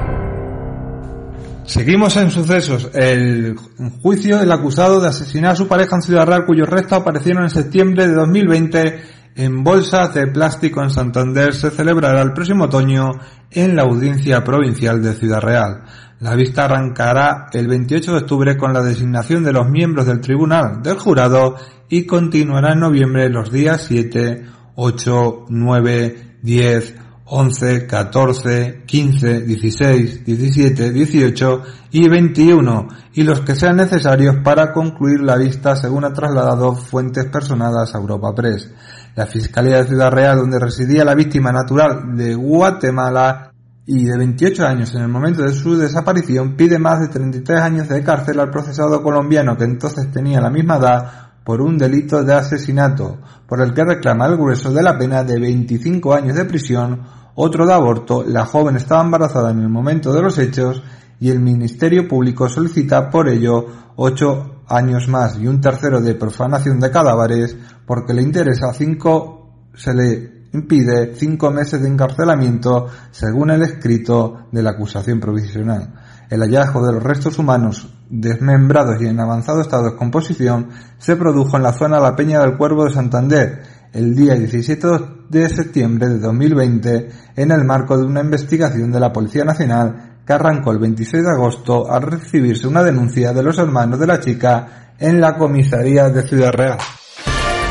Seguimos 1.66 2.18
en 2.18 2.32
sucesos. 2.32 2.90
El 2.94 3.56
juicio 4.02 4.38
del 4.38 4.52
acusado 4.52 5.00
de 5.00 5.10
asesinar 5.10 5.52
a 5.52 5.56
su 5.56 5.68
pareja 5.68 5.96
en 5.96 6.02
Ciudad 6.02 6.26
Real, 6.26 6.46
cuyos 6.46 6.68
restos 6.68 7.00
aparecieron 7.00 7.44
en 7.44 7.50
septiembre 7.50 8.08
de 8.08 8.14
2020 8.14 9.02
en 9.36 9.64
bolsas 9.64 10.14
de 10.14 10.28
plástico 10.28 10.84
en 10.84 10.90
Santander, 10.90 11.54
se 11.54 11.72
celebrará 11.72 12.22
el 12.22 12.34
próximo 12.34 12.66
otoño 12.66 13.12
en 13.50 13.76
la 13.76 13.84
Audiencia 13.84 14.44
Provincial 14.44 15.02
de 15.02 15.14
Ciudad 15.14 15.40
Real. 15.40 15.84
La 16.20 16.36
vista 16.36 16.66
arrancará 16.66 17.48
el 17.54 17.68
28 17.68 18.12
de 18.12 18.18
octubre 18.18 18.58
con 18.58 18.74
la 18.74 18.84
designación 18.84 19.44
de 19.44 19.54
los 19.54 19.70
miembros 19.70 20.06
del 20.06 20.20
tribunal 20.20 20.82
del 20.84 20.98
jurado 20.98 21.56
y 21.90 22.06
continuará 22.06 22.74
en 22.74 22.82
noviembre 22.82 23.30
los 23.30 23.52
días 23.52 23.86
7, 23.88 24.46
8, 24.76 25.46
9, 25.48 26.38
10, 26.42 26.96
11, 27.34 27.88
14, 27.88 28.84
15, 28.86 29.42
16, 29.44 30.26
17, 30.26 30.92
18 30.92 31.64
y 31.92 32.10
21 32.10 32.88
y 33.14 33.24
los 33.24 33.40
que 33.40 33.56
sean 33.56 33.78
necesarios 33.78 34.36
para 34.44 34.74
concluir 34.74 35.22
la 35.22 35.38
vista 35.38 35.78
según 35.78 36.04
ha 36.04 36.12
trasladado 36.12 36.76
fuentes 36.76 37.28
personadas 37.28 37.96
a 37.96 38.00
Europa 38.00 38.36
Press. 38.36 38.70
La 39.16 39.28
Fiscalía 39.28 39.78
de 39.78 39.88
Ciudad 39.88 40.12
Real, 40.12 40.40
donde 40.40 40.60
residía 40.60 41.06
la 41.06 41.16
víctima 41.16 41.54
natural 41.54 42.18
de 42.18 42.36
Guatemala 42.36 43.54
y 43.86 44.04
de 44.04 44.18
28 44.18 44.66
años 44.66 44.94
en 44.94 45.04
el 45.04 45.08
momento 45.08 45.44
de 45.44 45.54
su 45.54 45.78
desaparición, 45.78 46.58
pide 46.58 46.80
más 46.80 47.00
de 47.00 47.08
33 47.08 47.62
años 47.62 47.88
de 47.88 48.04
cárcel 48.04 48.42
al 48.42 48.50
procesado 48.50 49.02
colombiano 49.02 49.56
que 49.56 49.64
entonces 49.64 50.12
tenía 50.12 50.42
la 50.42 50.50
misma 50.50 50.76
edad 50.76 51.32
por 51.46 51.62
un 51.62 51.78
delito 51.78 52.24
de 52.24 52.34
asesinato, 52.34 53.20
por 53.48 53.62
el 53.62 53.74
que 53.74 53.86
reclama 53.86 54.28
el 54.28 54.36
grueso 54.36 54.72
de 54.74 54.84
la 54.84 54.98
pena 54.98 55.24
de 55.24 55.40
25 55.40 56.14
años 56.14 56.36
de 56.36 56.44
prisión 56.44 57.21
otro 57.36 57.66
de 57.66 57.74
aborto, 57.74 58.24
la 58.28 58.46
joven 58.46 58.76
estaba 58.76 59.04
embarazada 59.04 59.52
en 59.52 59.60
el 59.60 59.70
momento 59.70 60.12
de 60.14 60.22
los 60.22 60.38
hechos 60.38 60.84
y 61.20 61.30
el 61.30 61.40
Ministerio 61.40 62.08
Público 62.08 62.50
solicita 62.50 63.10
por 63.10 63.30
ello 63.30 63.66
ocho 63.96 64.64
años 64.68 65.08
más 65.08 65.38
y 65.38 65.48
un 65.48 65.62
tercero 65.62 66.02
de 66.02 66.16
profanación 66.16 66.80
de 66.80 66.92
cadáveres 66.92 67.56
porque 67.86 68.14
le 68.14 68.22
interesa 68.22 68.74
cinco, 68.74 69.70
se 69.74 69.94
le 69.94 70.42
impide 70.54 71.16
cinco 71.16 71.52
meses 71.52 71.82
de 71.82 71.88
encarcelamiento 71.88 72.88
según 73.12 73.52
el 73.52 73.62
escrito 73.62 74.48
de 74.52 74.64
la 74.64 74.72
acusación 74.72 75.20
provisional. 75.20 75.94
El 76.30 76.42
hallazgo 76.42 76.86
de 76.86 76.94
los 76.94 77.04
restos 77.04 77.38
humanos 77.40 77.88
desmembrados 78.10 79.02
y 79.02 79.08
en 79.08 79.20
avanzado 79.20 79.62
estado 79.62 79.84
de 79.84 79.90
descomposición 79.92 80.70
se 80.98 81.16
produjo 81.16 81.58
en 81.58 81.64
la 81.64 81.74
zona 81.74 81.98
de 81.98 82.04
la 82.04 82.16
Peña 82.16 82.40
del 82.40 82.58
Cuervo 82.58 82.86
de 82.86 82.94
Santander 82.94 83.64
el 83.94 84.16
día 84.16 84.36
17 84.36 84.88
de 85.30 85.50
septiembre 85.50 86.08
de 86.08 86.20
2020 86.20 87.10
en 87.36 87.52
el 87.52 87.64
marco 87.66 87.98
de 87.98 88.06
una 88.06 88.22
investigación 88.22 88.92
de 88.92 89.00
la 89.00 89.12
Policía 89.12 89.44
Nacional 89.44 90.20
que 90.26 90.34
arrancó 90.34 90.72
el 90.72 90.80
26 90.80 91.24
de 91.24 91.30
agosto 91.30 91.92
al 91.92 92.04
recibirse 92.04 92.68
una 92.68 92.84
denuncia 92.84 93.34
de 93.34 93.44
los 93.44 93.58
hermanos 93.58 94.00
de 94.00 94.08
la 94.08 94.20
chica 94.20 94.94
en 94.98 95.20
la 95.20 95.36
comisaría 95.36 96.10
de 96.10 96.22
Ciudad 96.24 96.54
Real. 96.54 96.78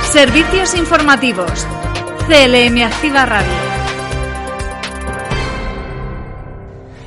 Servicios 0.02 0.74
informativos. 0.76 1.66
CLM 2.26 2.82
Activa 2.82 3.24
Radio. 3.24 3.70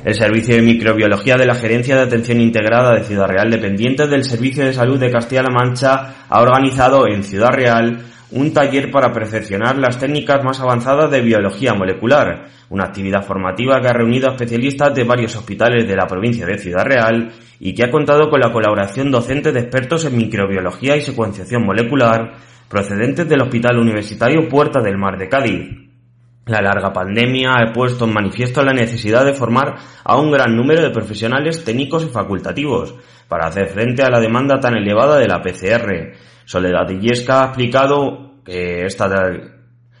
El 0.04 0.14
Servicio 0.14 0.56
de 0.56 0.62
Microbiología 0.62 1.36
de 1.36 1.46
la 1.46 1.54
Gerencia 1.54 1.96
de 1.96 2.02
Atención 2.02 2.40
Integrada 2.40 2.94
de 2.94 3.04
Ciudad 3.04 3.26
Real, 3.26 3.50
dependiente 3.50 4.06
del 4.06 4.24
Servicio 4.24 4.64
de 4.64 4.74
Salud 4.74 4.98
de 4.98 5.10
Castilla-La 5.10 5.50
Mancha, 5.50 6.14
ha 6.28 6.42
organizado 6.42 7.06
en 7.06 7.22
Ciudad 7.22 7.48
Real 7.52 8.13
un 8.30 8.52
taller 8.52 8.90
para 8.90 9.12
perfeccionar 9.12 9.78
las 9.78 9.98
técnicas 9.98 10.42
más 10.44 10.60
avanzadas 10.60 11.10
de 11.10 11.20
biología 11.20 11.74
molecular, 11.74 12.46
una 12.70 12.84
actividad 12.84 13.24
formativa 13.24 13.80
que 13.80 13.88
ha 13.88 13.92
reunido 13.92 14.28
a 14.28 14.32
especialistas 14.32 14.94
de 14.94 15.04
varios 15.04 15.36
hospitales 15.36 15.86
de 15.86 15.96
la 15.96 16.06
provincia 16.06 16.46
de 16.46 16.58
Ciudad 16.58 16.84
Real 16.84 17.32
y 17.60 17.74
que 17.74 17.84
ha 17.84 17.90
contado 17.90 18.30
con 18.30 18.40
la 18.40 18.52
colaboración 18.52 19.10
docente 19.10 19.52
de 19.52 19.60
expertos 19.60 20.04
en 20.04 20.16
microbiología 20.16 20.96
y 20.96 21.00
secuenciación 21.00 21.64
molecular 21.64 22.32
procedentes 22.68 23.28
del 23.28 23.42
Hospital 23.42 23.78
Universitario 23.78 24.48
Puerta 24.48 24.80
del 24.80 24.98
Mar 24.98 25.18
de 25.18 25.28
Cádiz. 25.28 25.84
La 26.46 26.60
larga 26.60 26.92
pandemia 26.92 27.52
ha 27.54 27.72
puesto 27.72 28.04
en 28.04 28.12
manifiesto 28.12 28.62
la 28.62 28.74
necesidad 28.74 29.24
de 29.24 29.32
formar 29.32 29.76
a 30.04 30.16
un 30.18 30.30
gran 30.30 30.54
número 30.54 30.82
de 30.82 30.90
profesionales 30.90 31.64
técnicos 31.64 32.04
y 32.04 32.08
facultativos 32.08 32.94
para 33.28 33.46
hacer 33.46 33.68
frente 33.68 34.02
a 34.02 34.10
la 34.10 34.20
demanda 34.20 34.60
tan 34.60 34.76
elevada 34.76 35.18
de 35.18 35.26
la 35.26 35.40
PCR, 35.40 36.12
Soledad 36.44 36.88
Illesca 36.90 37.42
ha 37.42 37.46
explicado 37.46 38.42
que 38.44 38.84
esta 38.84 39.08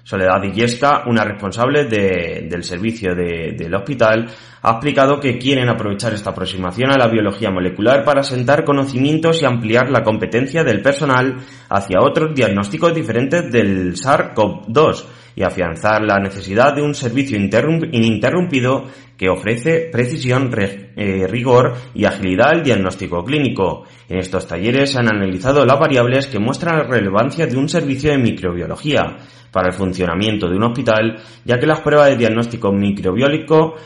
Soledad 0.04 0.42
Illesca, 0.42 1.04
una 1.06 1.24
responsable 1.24 1.86
del 1.86 2.62
servicio 2.62 3.14
del 3.14 3.74
hospital, 3.74 4.30
ha 4.60 4.72
explicado 4.72 5.18
que 5.18 5.38
quieren 5.38 5.68
aprovechar 5.70 6.12
esta 6.12 6.30
aproximación 6.30 6.90
a 6.90 6.98
la 6.98 7.08
biología 7.08 7.50
molecular 7.50 8.04
para 8.04 8.22
sentar 8.22 8.64
conocimientos 8.64 9.40
y 9.40 9.46
ampliar 9.46 9.90
la 9.90 10.02
competencia 10.02 10.62
del 10.62 10.82
personal 10.82 11.38
hacia 11.70 12.02
otros 12.02 12.34
diagnósticos 12.34 12.94
diferentes 12.94 13.50
del 13.50 13.94
SARS-CoV-2 13.94 15.04
y 15.36 15.42
afianzar 15.42 16.02
la 16.02 16.18
necesidad 16.18 16.74
de 16.74 16.82
un 16.82 16.94
servicio 16.94 17.36
ininterrumpido 17.36 18.84
que 19.16 19.28
ofrece 19.28 19.88
precisión, 19.92 20.50
eh, 20.56 21.26
rigor 21.28 21.74
y 21.94 22.04
agilidad 22.04 22.50
al 22.50 22.62
diagnóstico 22.62 23.24
clínico. 23.24 23.84
En 24.08 24.18
estos 24.18 24.46
talleres 24.46 24.92
se 24.92 24.98
han 24.98 25.08
analizado 25.08 25.64
las 25.64 25.78
variables 25.78 26.26
que 26.26 26.38
muestran 26.38 26.78
la 26.78 26.84
relevancia 26.84 27.46
de 27.46 27.56
un 27.56 27.68
servicio 27.68 28.10
de 28.10 28.18
microbiología 28.18 29.18
para 29.50 29.68
el 29.68 29.74
funcionamiento 29.74 30.48
de 30.48 30.56
un 30.56 30.64
hospital, 30.64 31.16
ya 31.44 31.58
que 31.58 31.66
las 31.66 31.80
pruebas 31.80 32.10
de 32.10 32.16
diagnóstico 32.16 32.72
microbiólico, 32.72 33.76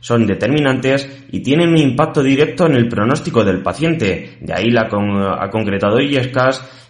son 0.00 0.26
determinantes 0.26 1.26
y 1.32 1.40
tienen 1.40 1.70
un 1.70 1.78
impacto 1.78 2.22
directo 2.22 2.66
en 2.66 2.74
el 2.74 2.88
pronóstico 2.88 3.44
del 3.44 3.62
paciente. 3.62 4.36
De 4.40 4.52
ahí 4.52 4.70
la 4.70 4.82
ha 4.82 5.50
concretado 5.50 5.98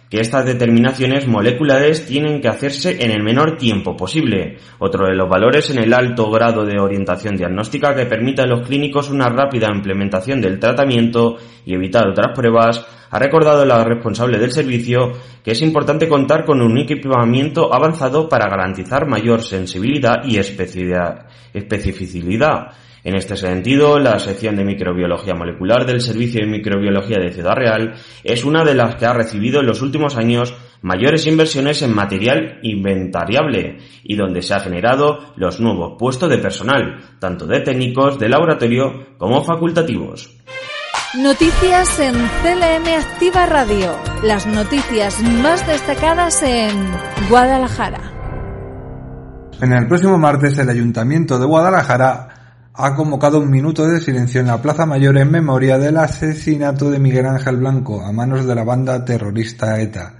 que 0.09 0.21
estas 0.21 0.45
determinaciones 0.45 1.27
moleculares 1.27 2.05
tienen 2.05 2.39
que 2.39 2.47
hacerse 2.47 3.03
en 3.03 3.11
el 3.11 3.23
menor 3.23 3.57
tiempo 3.57 3.97
posible. 3.97 4.57
Otro 4.79 5.05
de 5.07 5.15
los 5.15 5.29
valores 5.29 5.69
en 5.69 5.79
el 5.79 5.93
alto 5.93 6.31
grado 6.31 6.65
de 6.65 6.79
orientación 6.79 7.35
diagnóstica 7.35 7.93
que 7.93 8.05
permita 8.05 8.43
a 8.43 8.47
los 8.47 8.65
clínicos 8.65 9.09
una 9.09 9.27
rápida 9.29 9.67
implementación 9.73 10.39
del 10.39 10.59
tratamiento 10.59 11.35
y 11.65 11.73
evitar 11.73 12.07
otras 12.07 12.31
pruebas, 12.33 12.85
ha 13.09 13.19
recordado 13.19 13.65
la 13.65 13.83
responsable 13.83 14.37
del 14.37 14.51
servicio 14.51 15.11
que 15.43 15.51
es 15.51 15.61
importante 15.61 16.07
contar 16.07 16.45
con 16.45 16.61
un 16.61 16.77
equipamiento 16.77 17.73
avanzado 17.73 18.29
para 18.29 18.49
garantizar 18.49 19.07
mayor 19.07 19.41
sensibilidad 19.41 20.23
y 20.25 20.37
especificidad 20.37 21.27
en 23.07 23.15
este 23.15 23.37
sentido, 23.37 23.99
la 23.99 24.19
sección 24.19 24.57
de 24.57 24.65
microbiología 24.65 25.33
molecular 25.33 25.85
del 25.85 26.01
Servicio 26.01 26.41
de 26.41 26.51
Microbiología 26.51 27.17
de 27.19 27.31
Ciudad 27.31 27.55
Real 27.55 27.93
es 28.21 28.43
una 28.43 28.65
de 28.65 28.75
las 28.75 28.97
que 28.97 29.05
ha 29.05 29.13
recibido 29.13 29.61
en 29.61 29.65
los 29.65 29.81
últimos 29.81 30.17
años 30.17 30.53
mayores 30.81 31.25
inversiones 31.25 31.81
en 31.83 31.95
material 31.95 32.59
inventariable 32.63 33.77
y 34.03 34.17
donde 34.17 34.41
se 34.41 34.55
ha 34.55 34.59
generado 34.59 35.19
los 35.37 35.61
nuevos 35.61 35.95
puestos 35.97 36.29
de 36.29 36.37
personal, 36.39 36.99
tanto 37.17 37.45
de 37.47 37.61
técnicos 37.61 38.19
de 38.19 38.27
laboratorio 38.27 39.15
como 39.17 39.41
facultativos. 39.41 40.29
Noticias 41.17 42.01
en 42.01 42.13
CLM 42.13 42.93
Activa 42.93 43.45
Radio. 43.45 43.95
Las 44.21 44.45
noticias 44.45 45.23
más 45.41 45.65
destacadas 45.65 46.43
en 46.43 46.91
Guadalajara. 47.29 48.01
En 49.61 49.71
el 49.71 49.87
próximo 49.87 50.17
martes 50.17 50.57
el 50.57 50.69
Ayuntamiento 50.69 51.39
de 51.39 51.45
Guadalajara 51.45 52.36
ha 52.79 52.93
convocado 52.93 53.39
un 53.39 53.49
minuto 53.49 53.87
de 53.87 53.99
silencio 53.99 54.39
en 54.39 54.47
la 54.47 54.61
Plaza 54.61 54.85
Mayor 54.85 55.17
en 55.17 55.31
memoria 55.31 55.79
del 55.79 55.97
asesinato 55.97 56.91
de 56.91 56.99
Miguel 56.99 57.25
Ángel 57.25 57.57
Blanco 57.57 58.05
a 58.05 58.11
manos 58.11 58.45
de 58.45 58.53
la 58.53 58.63
banda 58.63 59.03
terrorista 59.03 59.81
ETA. 59.81 60.13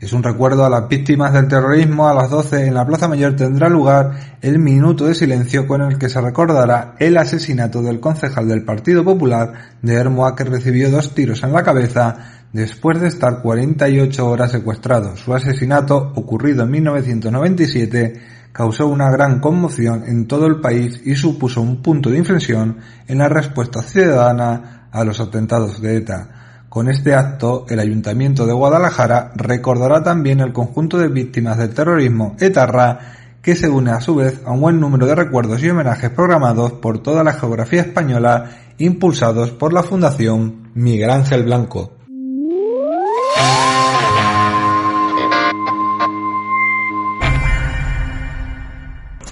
Es 0.00 0.14
un 0.14 0.22
recuerdo 0.22 0.64
a 0.64 0.70
las 0.70 0.88
víctimas 0.88 1.34
del 1.34 1.48
terrorismo. 1.48 2.08
A 2.08 2.14
las 2.14 2.30
12 2.30 2.66
en 2.66 2.74
la 2.74 2.86
Plaza 2.86 3.08
Mayor 3.08 3.36
tendrá 3.36 3.68
lugar 3.68 4.38
el 4.40 4.58
minuto 4.58 5.04
de 5.04 5.14
silencio 5.14 5.66
con 5.66 5.82
el 5.82 5.98
que 5.98 6.08
se 6.08 6.22
recordará 6.22 6.94
el 6.98 7.18
asesinato 7.18 7.82
del 7.82 8.00
concejal 8.00 8.48
del 8.48 8.64
Partido 8.64 9.04
Popular 9.04 9.52
de 9.82 9.92
Hermoa 9.92 10.34
que 10.34 10.44
recibió 10.44 10.90
dos 10.90 11.14
tiros 11.14 11.42
en 11.42 11.52
la 11.52 11.62
cabeza 11.62 12.16
después 12.54 13.02
de 13.02 13.08
estar 13.08 13.42
48 13.42 14.26
horas 14.26 14.50
secuestrado. 14.50 15.14
Su 15.16 15.34
asesinato, 15.34 16.12
ocurrido 16.14 16.64
en 16.64 16.70
1997, 16.70 18.20
causó 18.52 18.86
una 18.86 19.10
gran 19.10 19.40
conmoción 19.40 20.04
en 20.06 20.26
todo 20.26 20.46
el 20.46 20.60
país 20.60 21.00
y 21.04 21.14
supuso 21.14 21.60
un 21.60 21.82
punto 21.82 22.10
de 22.10 22.18
inflexión 22.18 22.78
en 23.08 23.18
la 23.18 23.28
respuesta 23.28 23.82
ciudadana 23.82 24.88
a 24.92 25.04
los 25.04 25.20
atentados 25.20 25.80
de 25.80 25.96
ETA. 25.96 26.28
Con 26.68 26.88
este 26.88 27.14
acto, 27.14 27.66
el 27.68 27.80
Ayuntamiento 27.80 28.46
de 28.46 28.52
Guadalajara 28.52 29.32
recordará 29.34 30.02
también 30.02 30.40
el 30.40 30.52
conjunto 30.52 30.98
de 30.98 31.08
víctimas 31.08 31.58
del 31.58 31.74
terrorismo 31.74 32.36
ETARRA 32.38 32.98
que 33.42 33.56
se 33.56 33.68
une 33.68 33.90
a 33.90 34.00
su 34.00 34.14
vez 34.14 34.40
a 34.46 34.52
un 34.52 34.60
buen 34.60 34.80
número 34.80 35.06
de 35.06 35.16
recuerdos 35.16 35.62
y 35.62 35.68
homenajes 35.68 36.10
programados 36.10 36.72
por 36.72 37.02
toda 37.02 37.24
la 37.24 37.32
geografía 37.32 37.82
española 37.82 38.50
impulsados 38.78 39.50
por 39.50 39.72
la 39.72 39.82
Fundación 39.82 40.70
Miguel 40.74 41.10
Ángel 41.10 41.42
Blanco. 41.42 41.92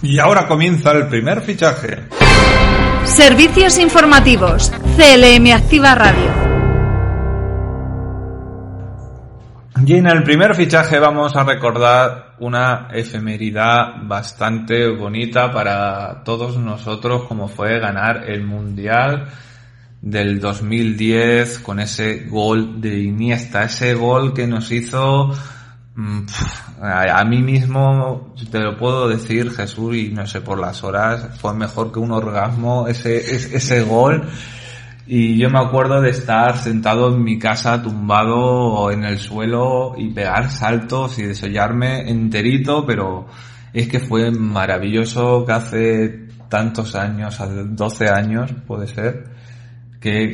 Y 0.02 0.18
ahora 0.18 0.46
comienza 0.46 0.92
el 0.92 1.08
primer 1.08 1.42
fichaje. 1.42 1.98
Servicios 3.04 3.78
informativos. 3.78 4.72
CLM 4.96 5.52
Activa 5.52 5.94
Radio. 5.94 6.50
Y 9.84 9.94
en 9.94 10.06
el 10.06 10.22
primer 10.22 10.54
fichaje 10.54 10.98
vamos 10.98 11.36
a 11.36 11.44
recordar 11.44 12.36
una 12.38 12.88
efemeridad 12.92 13.96
bastante 14.02 14.88
bonita 14.88 15.52
para 15.52 16.22
todos 16.24 16.56
nosotros 16.56 17.24
como 17.24 17.48
fue 17.48 17.78
ganar 17.78 18.30
el 18.30 18.44
Mundial 18.44 19.28
del 20.00 20.40
2010 20.40 21.58
con 21.58 21.80
ese 21.80 22.26
gol 22.26 22.80
de 22.80 23.00
Iniesta, 23.00 23.64
ese 23.64 23.94
gol 23.94 24.32
que 24.32 24.46
nos 24.46 24.70
hizo 24.70 25.34
a, 26.80 27.24
mí 27.24 27.42
mismo 27.42 28.32
te 28.50 28.58
lo 28.60 28.76
puedo 28.76 29.08
decir 29.08 29.50
Jesús 29.50 29.96
y 29.96 30.08
no 30.10 30.26
sé 30.26 30.40
por 30.40 30.58
las 30.58 30.82
horas 30.84 31.38
fue 31.38 31.54
mejor 31.54 31.92
que 31.92 31.98
un 31.98 32.12
orgasmo 32.12 32.88
ese 32.88 33.16
ese, 33.18 33.82
gol. 33.82 34.28
Y 35.06 35.38
yo 35.38 35.50
me 35.50 35.58
acuerdo 35.58 36.00
de 36.00 36.10
estar 36.10 36.56
sentado 36.56 37.14
en 37.14 37.24
mi 37.24 37.38
casa 37.38 37.82
tumbado 37.82 38.90
en 38.90 39.04
el 39.04 39.18
suelo 39.18 39.94
y 39.96 40.10
pegar 40.10 40.50
saltos 40.50 41.18
y 41.18 41.24
desollarme 41.24 42.08
enterito 42.08 42.86
pero 42.86 43.26
es 43.72 43.88
que 43.88 44.00
fue 44.00 44.30
maravilloso 44.30 45.44
que 45.44 45.52
hace 45.52 46.28
tantos 46.48 46.94
años 46.94 47.40
hace 47.40 47.64
12 47.64 48.08
años 48.08 48.52
puede 48.66 48.86
ser 48.86 49.39
que 50.00 50.32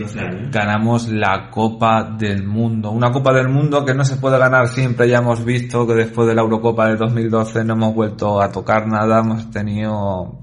ganamos 0.52 1.08
la 1.08 1.50
Copa 1.50 2.04
del 2.16 2.44
Mundo. 2.44 2.92
Una 2.92 3.10
Copa 3.10 3.32
del 3.32 3.48
Mundo 3.48 3.84
que 3.84 3.94
no 3.94 4.04
se 4.04 4.16
puede 4.16 4.38
ganar 4.38 4.68
siempre. 4.68 5.08
Ya 5.08 5.18
hemos 5.18 5.44
visto 5.44 5.86
que 5.86 5.94
después 5.94 6.28
de 6.28 6.34
la 6.34 6.42
Eurocopa 6.42 6.86
de 6.86 6.96
2012 6.96 7.64
no 7.64 7.74
hemos 7.74 7.94
vuelto 7.94 8.40
a 8.40 8.52
tocar 8.52 8.86
nada. 8.86 9.18
Hemos 9.18 9.50
tenido 9.50 10.38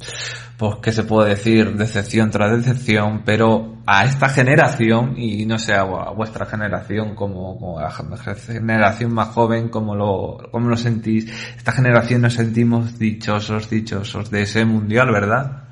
pues, 0.57 0.75
¿qué 0.81 0.91
se 0.91 1.03
puede 1.03 1.31
decir? 1.31 1.75
Decepción 1.75 2.29
tras 2.31 2.51
decepción, 2.51 3.23
pero 3.25 3.81
a 3.85 4.05
esta 4.05 4.29
generación, 4.29 5.15
y 5.17 5.45
no 5.45 5.57
sé, 5.57 5.73
a 5.73 5.83
vuestra 5.83 6.45
generación, 6.45 7.15
como, 7.15 7.57
como 7.57 7.79
a 7.79 7.83
la 7.83 7.91
generación 7.91 9.13
más 9.13 9.29
joven, 9.29 9.69
como 9.69 9.95
lo, 9.95 10.49
como 10.51 10.69
lo 10.69 10.77
sentís, 10.77 11.29
esta 11.57 11.71
generación 11.71 12.21
nos 12.21 12.35
sentimos 12.35 12.99
dichosos, 12.99 13.69
dichosos 13.69 14.29
de 14.31 14.43
ese 14.43 14.63
mundial, 14.63 15.11
¿verdad? 15.11 15.62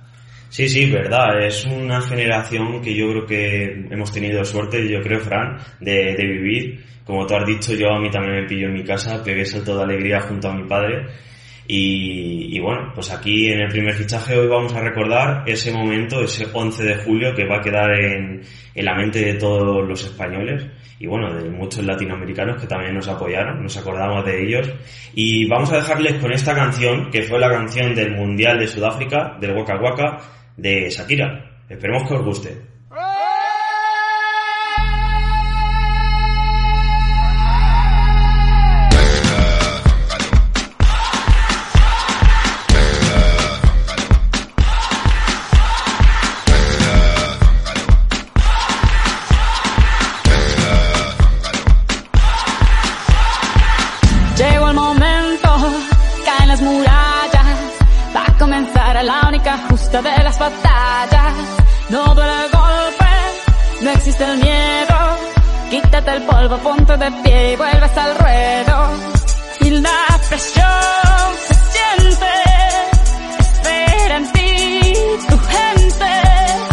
Sí, 0.51 0.67
sí, 0.67 0.91
verdad. 0.91 1.41
Es 1.45 1.65
una 1.65 2.01
generación 2.01 2.81
que 2.81 2.93
yo 2.93 3.09
creo 3.09 3.25
que 3.25 3.87
hemos 3.89 4.11
tenido 4.11 4.43
suerte, 4.43 4.85
yo 4.85 4.99
creo, 5.01 5.21
Fran, 5.21 5.57
de, 5.79 6.13
de 6.13 6.25
vivir. 6.27 6.85
Como 7.05 7.25
tú 7.25 7.35
has 7.35 7.45
dicho, 7.47 7.73
yo 7.73 7.87
a 7.89 8.01
mí 8.01 8.09
también 8.11 8.41
me 8.41 8.47
pillo 8.47 8.67
en 8.67 8.73
mi 8.73 8.83
casa, 8.83 9.23
pegué 9.23 9.45
salto 9.45 9.77
de 9.77 9.83
alegría 9.83 10.19
junto 10.19 10.49
a 10.49 10.55
mi 10.55 10.67
padre 10.67 11.07
y, 11.73 12.59
bueno, 12.59 12.91
pues 12.93 13.13
aquí 13.13 13.49
en 13.49 13.61
el 13.61 13.69
primer 13.69 13.93
fichaje 13.93 14.37
hoy 14.37 14.47
vamos 14.47 14.73
a 14.73 14.81
recordar 14.81 15.43
ese 15.45 15.71
momento, 15.71 16.21
ese 16.21 16.45
11 16.51 16.83
de 16.83 16.95
julio 16.95 17.33
que 17.33 17.45
va 17.45 17.59
a 17.59 17.61
quedar 17.61 17.97
en, 17.97 18.41
en 18.75 18.85
la 18.85 18.93
mente 18.93 19.23
de 19.23 19.35
todos 19.35 19.87
los 19.87 20.03
españoles 20.03 20.67
y 20.99 21.07
bueno, 21.07 21.33
de 21.33 21.49
muchos 21.49 21.85
latinoamericanos 21.85 22.59
que 22.59 22.67
también 22.67 22.93
nos 22.93 23.07
apoyaron, 23.07 23.63
nos 23.63 23.77
acordamos 23.77 24.25
de 24.25 24.43
ellos. 24.43 24.69
Y 25.15 25.47
vamos 25.47 25.71
a 25.71 25.77
dejarles 25.77 26.15
con 26.15 26.33
esta 26.33 26.53
canción, 26.53 27.09
que 27.09 27.23
fue 27.23 27.39
la 27.39 27.49
canción 27.49 27.95
del 27.95 28.15
Mundial 28.17 28.59
de 28.59 28.67
Sudáfrica, 28.67 29.37
del 29.39 29.55
Waka 29.55 29.79
Waka, 29.81 30.17
de 30.57 30.89
Shakira. 30.89 31.63
Esperemos 31.69 32.07
que 32.07 32.13
os 32.13 32.23
guste. 32.23 32.70
Quítate 66.01 66.17
el 66.17 66.23
polvo, 66.23 66.57
ponte 66.57 66.97
de 66.97 67.11
pie 67.23 67.53
y 67.53 67.55
vuelves 67.57 67.97
al 67.97 68.15
ruedo. 68.17 68.89
Y 69.59 69.69
la 69.69 70.19
presión 70.29 71.29
se 71.47 71.55
siente, 71.73 72.27
espera 73.37 74.17
en 74.17 74.31
ti 74.31 74.93
tu 75.29 75.37
gente. 75.37 76.11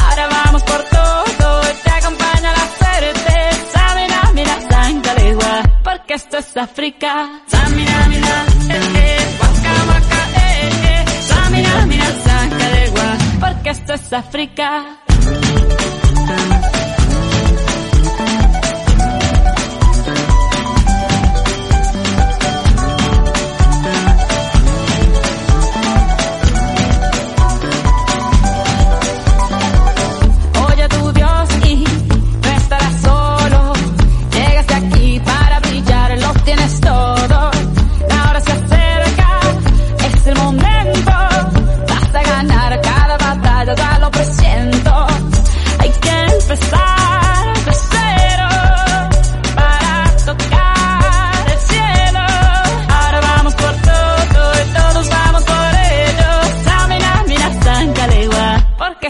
Ahora 0.09 0.29
vamos 0.31 0.63
por 0.63 0.83
todo 0.83 1.61
te 1.85 1.91
acompaña 1.91 2.53
la 2.53 2.67
suerte. 2.79 3.51
Samina, 3.75 4.33
mira, 4.33 4.61
sangre 4.71 5.37
porque 5.85 6.15
esto 6.15 6.39
es 6.39 6.57
África. 6.57 7.29
Samina, 7.49 8.09
mira, 8.09 8.47
eh, 8.71 9.39
waka, 9.43 9.75
waka, 9.89 10.21
eh, 10.37 10.71
eh. 10.85 11.05
Samina, 11.29 11.87
mira, 11.87 12.07
sangre 12.25 12.93
porque 13.41 13.71
esto 13.71 13.93
es 13.93 14.13
África. 14.15 14.85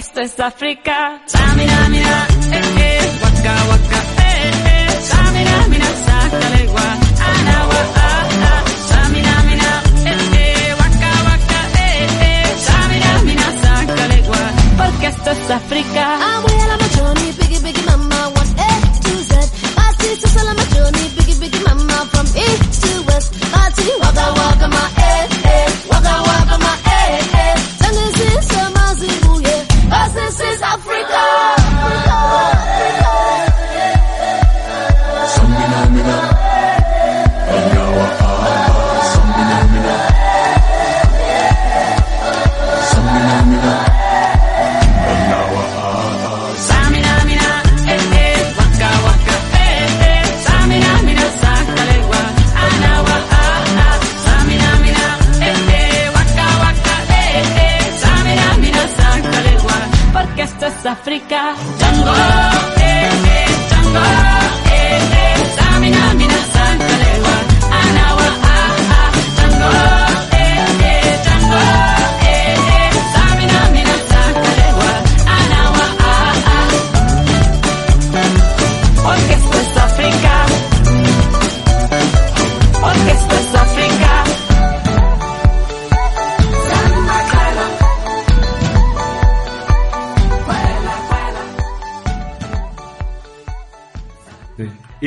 Esto 0.08 0.20
es 0.22 0.40
África. 0.40 1.20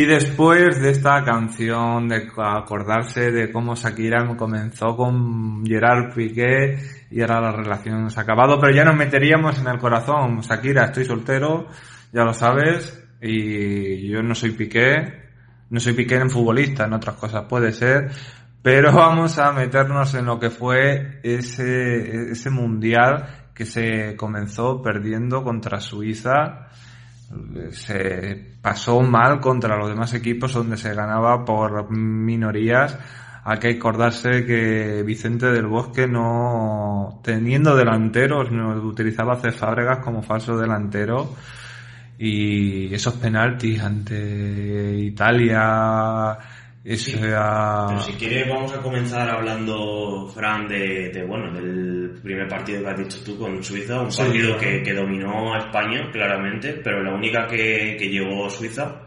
Y 0.02 0.06
después 0.08 0.82
de 0.82 0.90
esta 0.90 1.24
canción, 1.24 2.08
de 2.08 2.28
acordarse 2.36 3.30
de 3.30 3.52
cómo 3.52 3.76
Shakira 3.76 4.36
comenzó 4.36 4.98
con 4.98 5.64
Gerard 5.64 6.12
Piqué 6.16 6.80
y 7.12 7.22
ahora 7.22 7.40
la 7.40 7.52
relación 7.52 8.10
se 8.10 8.20
ha 8.20 8.24
acabado, 8.24 8.60
pero 8.60 8.74
ya 8.74 8.84
nos 8.84 8.96
meteríamos 8.96 9.60
en 9.60 9.68
el 9.68 9.78
corazón. 9.78 10.40
Shakira, 10.40 10.86
estoy 10.86 11.06
soltero, 11.06 11.68
ya 12.12 12.24
lo 12.24 12.34
sabes, 12.34 13.00
y 13.22 14.10
yo 14.10 14.24
no 14.24 14.34
soy 14.34 14.54
Piqué, 14.54 15.22
no 15.70 15.80
soy 15.80 15.94
Piqué 15.94 16.16
en 16.16 16.32
futbolista, 16.32 16.86
en 16.86 16.94
otras 16.94 17.18
cosas 17.18 17.46
puede 17.48 17.72
ser, 17.72 18.10
pero 18.64 18.92
vamos 18.96 19.38
a 19.38 19.52
meternos 19.52 20.16
en 20.16 20.26
lo 20.26 20.40
que 20.40 20.50
fue 20.50 21.20
ese, 21.22 22.32
ese 22.32 22.50
mundial 22.50 23.52
que 23.54 23.66
se 23.66 24.16
comenzó 24.16 24.82
perdiendo 24.82 25.44
contra 25.44 25.80
Suiza 25.80 26.71
se 27.72 28.56
pasó 28.62 29.02
mal 29.02 29.40
contra 29.40 29.78
los 29.78 29.90
demás 29.90 30.14
equipos 30.14 30.54
donde 30.54 30.78
se 30.78 30.94
ganaba 30.94 31.46
por 31.46 31.90
minorías. 31.92 32.98
Hay 33.44 33.58
que 33.58 33.70
acordarse 33.70 34.46
que 34.46 35.04
Vicente 35.04 35.48
del 35.52 35.66
Bosque 35.66 36.08
no, 36.08 37.22
teniendo 37.24 37.76
delanteros, 37.76 38.52
no 38.52 38.76
utilizaba 38.84 39.34
a 39.34 39.52
Fábregas 39.52 40.00
como 40.00 40.22
falso 40.22 40.58
delantero 40.58 41.36
y 42.20 42.94
esos 42.94 43.16
penaltis 43.16 43.82
ante 43.82 44.96
Italia 45.00 46.38
sea... 46.98 47.86
Pero 47.90 48.00
si 48.02 48.14
quieres 48.14 48.50
vamos 48.50 48.74
a 48.74 48.82
comenzar 48.82 49.30
hablando, 49.30 50.28
Fran, 50.34 50.68
de, 50.68 51.10
de, 51.14 51.24
bueno, 51.26 51.52
del 51.54 52.20
primer 52.24 52.48
partido 52.48 52.82
que 52.82 52.90
has 52.90 52.98
dicho 52.98 53.24
tú 53.24 53.38
con 53.38 53.64
Suiza, 53.64 54.02
un 54.02 54.12
Sí, 54.12 54.24
partido 54.24 54.58
que, 54.58 54.82
que 54.82 54.94
dominó 54.94 55.54
a 55.54 55.60
España, 55.60 56.10
claramente, 56.12 56.82
pero 56.84 57.04
la 57.04 57.14
única 57.14 57.46
que, 57.48 57.96
que 58.00 58.10
llegó 58.10 58.50
Suiza 58.50 59.02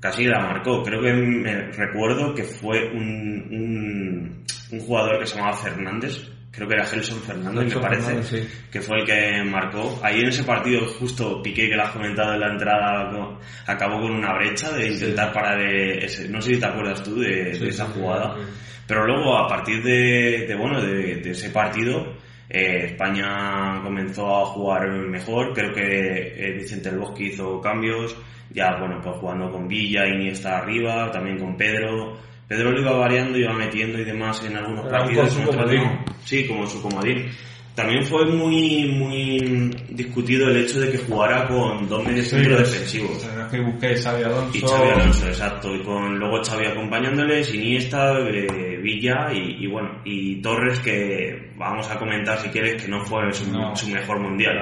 casi 0.00 0.24
la 0.24 0.40
marcó. 0.40 0.82
Creo 0.82 1.00
que 1.00 1.12
me 1.12 1.70
recuerdo 1.70 2.34
que 2.34 2.42
fue 2.42 2.90
un, 2.90 3.46
un, 3.50 4.44
un 4.72 4.80
jugador 4.80 5.18
que 5.20 5.26
se 5.26 5.36
llamaba 5.36 5.56
Fernández, 5.56 6.28
creo 6.52 6.68
que 6.68 6.74
era 6.74 6.84
Gelson 6.84 7.18
Fernández, 7.22 7.62
Gelson 7.64 7.82
me 7.82 7.88
parece, 7.88 8.06
Fernández, 8.06 8.28
sí. 8.28 8.48
que 8.70 8.80
fue 8.80 9.00
el 9.00 9.06
que 9.06 9.42
marcó. 9.44 9.98
Ahí 10.02 10.20
en 10.20 10.28
ese 10.28 10.44
partido, 10.44 10.86
justo 10.86 11.42
Piqué, 11.42 11.68
que 11.68 11.74
lo 11.76 11.82
has 11.82 11.90
comentado 11.92 12.34
en 12.34 12.40
la 12.40 12.52
entrada, 12.52 13.38
acabó 13.66 14.00
con 14.02 14.12
una 14.12 14.34
brecha 14.34 14.70
de 14.72 14.88
intentar 14.92 15.32
parar 15.32 15.60
eh, 15.60 16.04
ese. 16.04 16.28
No 16.28 16.40
sé 16.40 16.54
si 16.54 16.60
te 16.60 16.66
acuerdas 16.66 17.02
tú 17.02 17.18
de, 17.18 17.44
de 17.44 17.54
Sí, 17.54 17.66
esa 17.68 17.86
sí, 17.86 17.92
sí, 17.94 18.00
jugada. 18.00 18.36
sí. 18.36 18.42
Pero 18.86 19.06
luego, 19.06 19.36
a 19.38 19.48
partir 19.48 19.82
de, 19.82 20.44
de, 20.46 20.54
bueno, 20.54 20.80
de, 20.82 21.16
de 21.16 21.30
ese 21.30 21.48
partido, 21.50 22.14
eh, 22.50 22.86
España 22.86 23.80
comenzó 23.82 24.42
a 24.42 24.46
jugar 24.46 24.88
mejor. 24.90 25.54
Creo 25.54 25.72
que 25.72 26.34
eh, 26.36 26.52
Vicente 26.52 26.90
El 26.90 26.98
Bosque 26.98 27.24
hizo 27.24 27.60
cambios. 27.60 28.14
Ya, 28.50 28.76
bueno, 28.78 29.00
pues 29.02 29.16
jugando 29.16 29.50
con 29.50 29.66
Villa, 29.66 30.06
Iniesta 30.06 30.58
arriba, 30.58 31.10
también 31.10 31.38
con 31.38 31.56
Pedro. 31.56 32.18
Pedro 32.48 32.70
lo 32.72 32.80
iba 32.80 32.92
variando, 32.92 33.38
iba 33.38 33.52
metiendo 33.52 33.98
y 33.98 34.04
demás 34.04 34.42
en 34.44 34.56
algunos 34.56 34.86
Era 34.86 34.98
partidos. 34.98 35.38
no. 35.38 36.04
Sí, 36.24 36.46
como 36.46 36.66
su 36.66 36.82
comodín. 36.82 37.26
También 37.74 38.04
fue 38.04 38.26
muy, 38.26 38.86
muy 38.92 39.70
discutido 39.88 40.50
el 40.50 40.58
hecho 40.58 40.78
de 40.78 40.90
que 40.92 40.98
jugara 40.98 41.48
con 41.48 41.88
dos 41.88 42.04
medios 42.04 42.28
centros 42.28 42.58
defensivos. 42.70 43.26
Que 43.50 43.60
busqué 43.62 43.96
Xavi 43.96 44.24
Alonso. 44.24 44.58
Y 44.58 44.60
Xavi 44.60 44.90
Alonso, 44.90 45.26
exacto. 45.28 45.74
Y 45.74 45.82
con 45.82 46.18
luego 46.18 46.44
Xavi 46.44 46.66
acompañándoles, 46.66 47.54
Iniesta, 47.54 48.18
eh, 48.28 48.76
Villa 48.82 49.32
y, 49.32 49.64
y 49.64 49.66
bueno, 49.68 50.02
y 50.04 50.42
Torres 50.42 50.80
que 50.80 51.52
vamos 51.56 51.90
a 51.90 51.98
comentar 51.98 52.38
si 52.40 52.50
quieres 52.50 52.82
que 52.82 52.88
no 52.90 53.00
fue 53.06 53.32
su, 53.32 53.50
No. 53.50 53.74
su 53.74 53.88
mejor 53.88 54.20
mundial. 54.20 54.58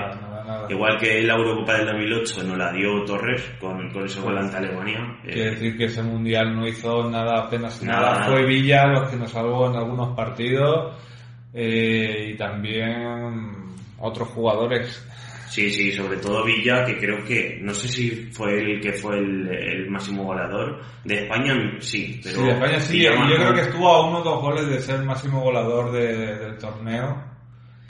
Nada, 0.50 0.60
nada. 0.62 0.72
Igual 0.72 0.98
que 0.98 1.22
la 1.22 1.34
Eurocopa 1.34 1.74
del 1.78 1.86
2008 1.86 2.44
no 2.44 2.56
la 2.56 2.72
dio 2.72 3.04
Torres 3.04 3.42
con, 3.60 3.90
con 3.90 4.04
ese 4.04 4.20
gol 4.20 4.36
ante 4.38 4.56
Alemania. 4.56 5.18
Eh, 5.24 5.32
Quiere 5.32 5.50
decir 5.50 5.76
que 5.76 5.84
ese 5.84 6.02
mundial 6.02 6.54
no 6.54 6.66
hizo 6.66 7.08
nada, 7.10 7.40
apenas 7.46 7.82
Nada. 7.82 8.24
Fue 8.26 8.44
Villa 8.46 8.86
los 8.86 9.08
que 9.10 9.16
nos 9.16 9.30
salvó 9.30 9.68
en 9.70 9.76
algunos 9.76 10.14
partidos 10.16 10.96
eh, 11.54 12.30
y 12.32 12.36
también 12.36 13.74
otros 13.98 14.28
jugadores. 14.28 15.06
Sí, 15.48 15.68
sí, 15.70 15.90
sobre 15.90 16.18
todo 16.18 16.44
Villa, 16.44 16.84
que 16.84 16.96
creo 16.96 17.24
que, 17.24 17.58
no 17.60 17.74
sé 17.74 17.88
si 17.88 18.10
fue 18.30 18.56
el 18.60 18.80
que 18.80 18.92
fue 18.92 19.18
el, 19.18 19.48
el 19.48 19.90
máximo 19.90 20.22
goleador 20.22 20.80
de 21.02 21.24
España, 21.24 21.54
sí, 21.80 22.20
pero 22.22 22.36
sí, 22.36 22.42
de 22.44 22.50
España 22.52 22.80
sí, 22.80 23.02
yo 23.02 23.10
creo 23.36 23.54
que 23.54 23.60
estuvo 23.62 23.88
a 23.88 24.06
uno 24.08 24.18
o 24.20 24.22
dos 24.22 24.40
goles 24.42 24.68
de 24.68 24.80
ser 24.80 25.02
máximo 25.02 25.40
goleador 25.40 25.90
de- 25.90 26.36
del 26.36 26.56
torneo. 26.56 27.20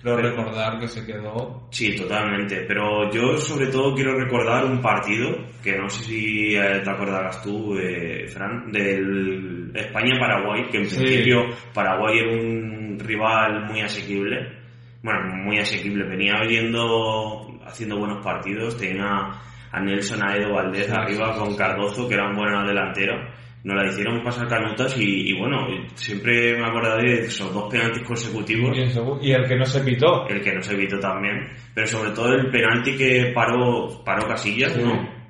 Creo 0.02 0.16
recordar 0.16 0.78
que 0.80 0.88
se 0.88 1.04
quedó. 1.04 1.68
Sí, 1.70 1.94
totalmente. 1.94 2.64
Pero 2.66 3.10
yo 3.12 3.36
sobre 3.36 3.66
todo 3.66 3.94
quiero 3.94 4.18
recordar 4.18 4.64
un 4.64 4.80
partido, 4.80 5.36
que 5.62 5.76
no 5.76 5.88
sé 5.90 6.04
si 6.04 6.54
eh, 6.56 6.80
te 6.82 6.90
acordarás 6.90 7.42
tú, 7.42 7.76
eh, 7.78 8.26
Fran, 8.28 8.72
del 8.72 9.70
España-Paraguay, 9.74 10.68
que 10.70 10.78
en 10.78 10.86
Sí. 10.86 10.96
principio 10.96 11.42
Paraguay 11.74 12.18
era 12.18 12.32
un 12.32 12.98
rival 12.98 13.66
muy 13.66 13.80
asequible. 13.82 14.58
Bueno, 15.02 15.20
muy 15.44 15.58
asequible. 15.58 16.04
Venía 16.04 16.40
viendo, 16.48 17.58
haciendo 17.66 17.98
buenos 17.98 18.24
partidos. 18.24 18.76
Tenía 18.78 19.30
a 19.72 19.80
Nelson 19.80 20.22
Aedo 20.22 20.54
Valdés 20.54 20.86
Sí, 20.86 20.92
arriba 20.94 21.32
sí, 21.34 21.38
con. 21.40 21.56
Cardozo, 21.56 22.08
que 22.08 22.14
era 22.14 22.28
un 22.28 22.36
buen 22.36 22.66
delantero. 22.66 23.14
Nos 23.62 23.77
la 23.77 23.90
hicieron 23.90 24.23
pasar 24.25 24.49
canutas 24.49 24.96
y, 24.99 25.31
y 25.31 25.38
bueno, 25.38 25.66
siempre 25.94 26.57
me 26.59 26.64
acordaré 26.64 27.20
de 27.20 27.27
esos 27.27 27.53
dos 27.53 27.70
penaltis 27.70 28.03
consecutivos. 28.05 28.75
Y 29.20 29.33
el 29.33 29.46
que 29.46 29.57
no 29.57 29.66
se 29.66 29.81
pitó. 29.83 30.27
el 30.29 30.40
que 30.40 30.55
no 30.55 30.62
se 30.62 30.73
evitó 30.75 30.99
también, 30.99 31.49
pero 31.75 31.87
sobre 31.87 32.11
todo 32.12 32.33
el 32.33 32.51
penalti 32.51 32.96
que 32.96 33.33
paró, 33.35 34.03
paró 34.05 34.27
Casillas, 34.27 34.73
Sí. 34.73 34.83
¿no? 34.83 35.20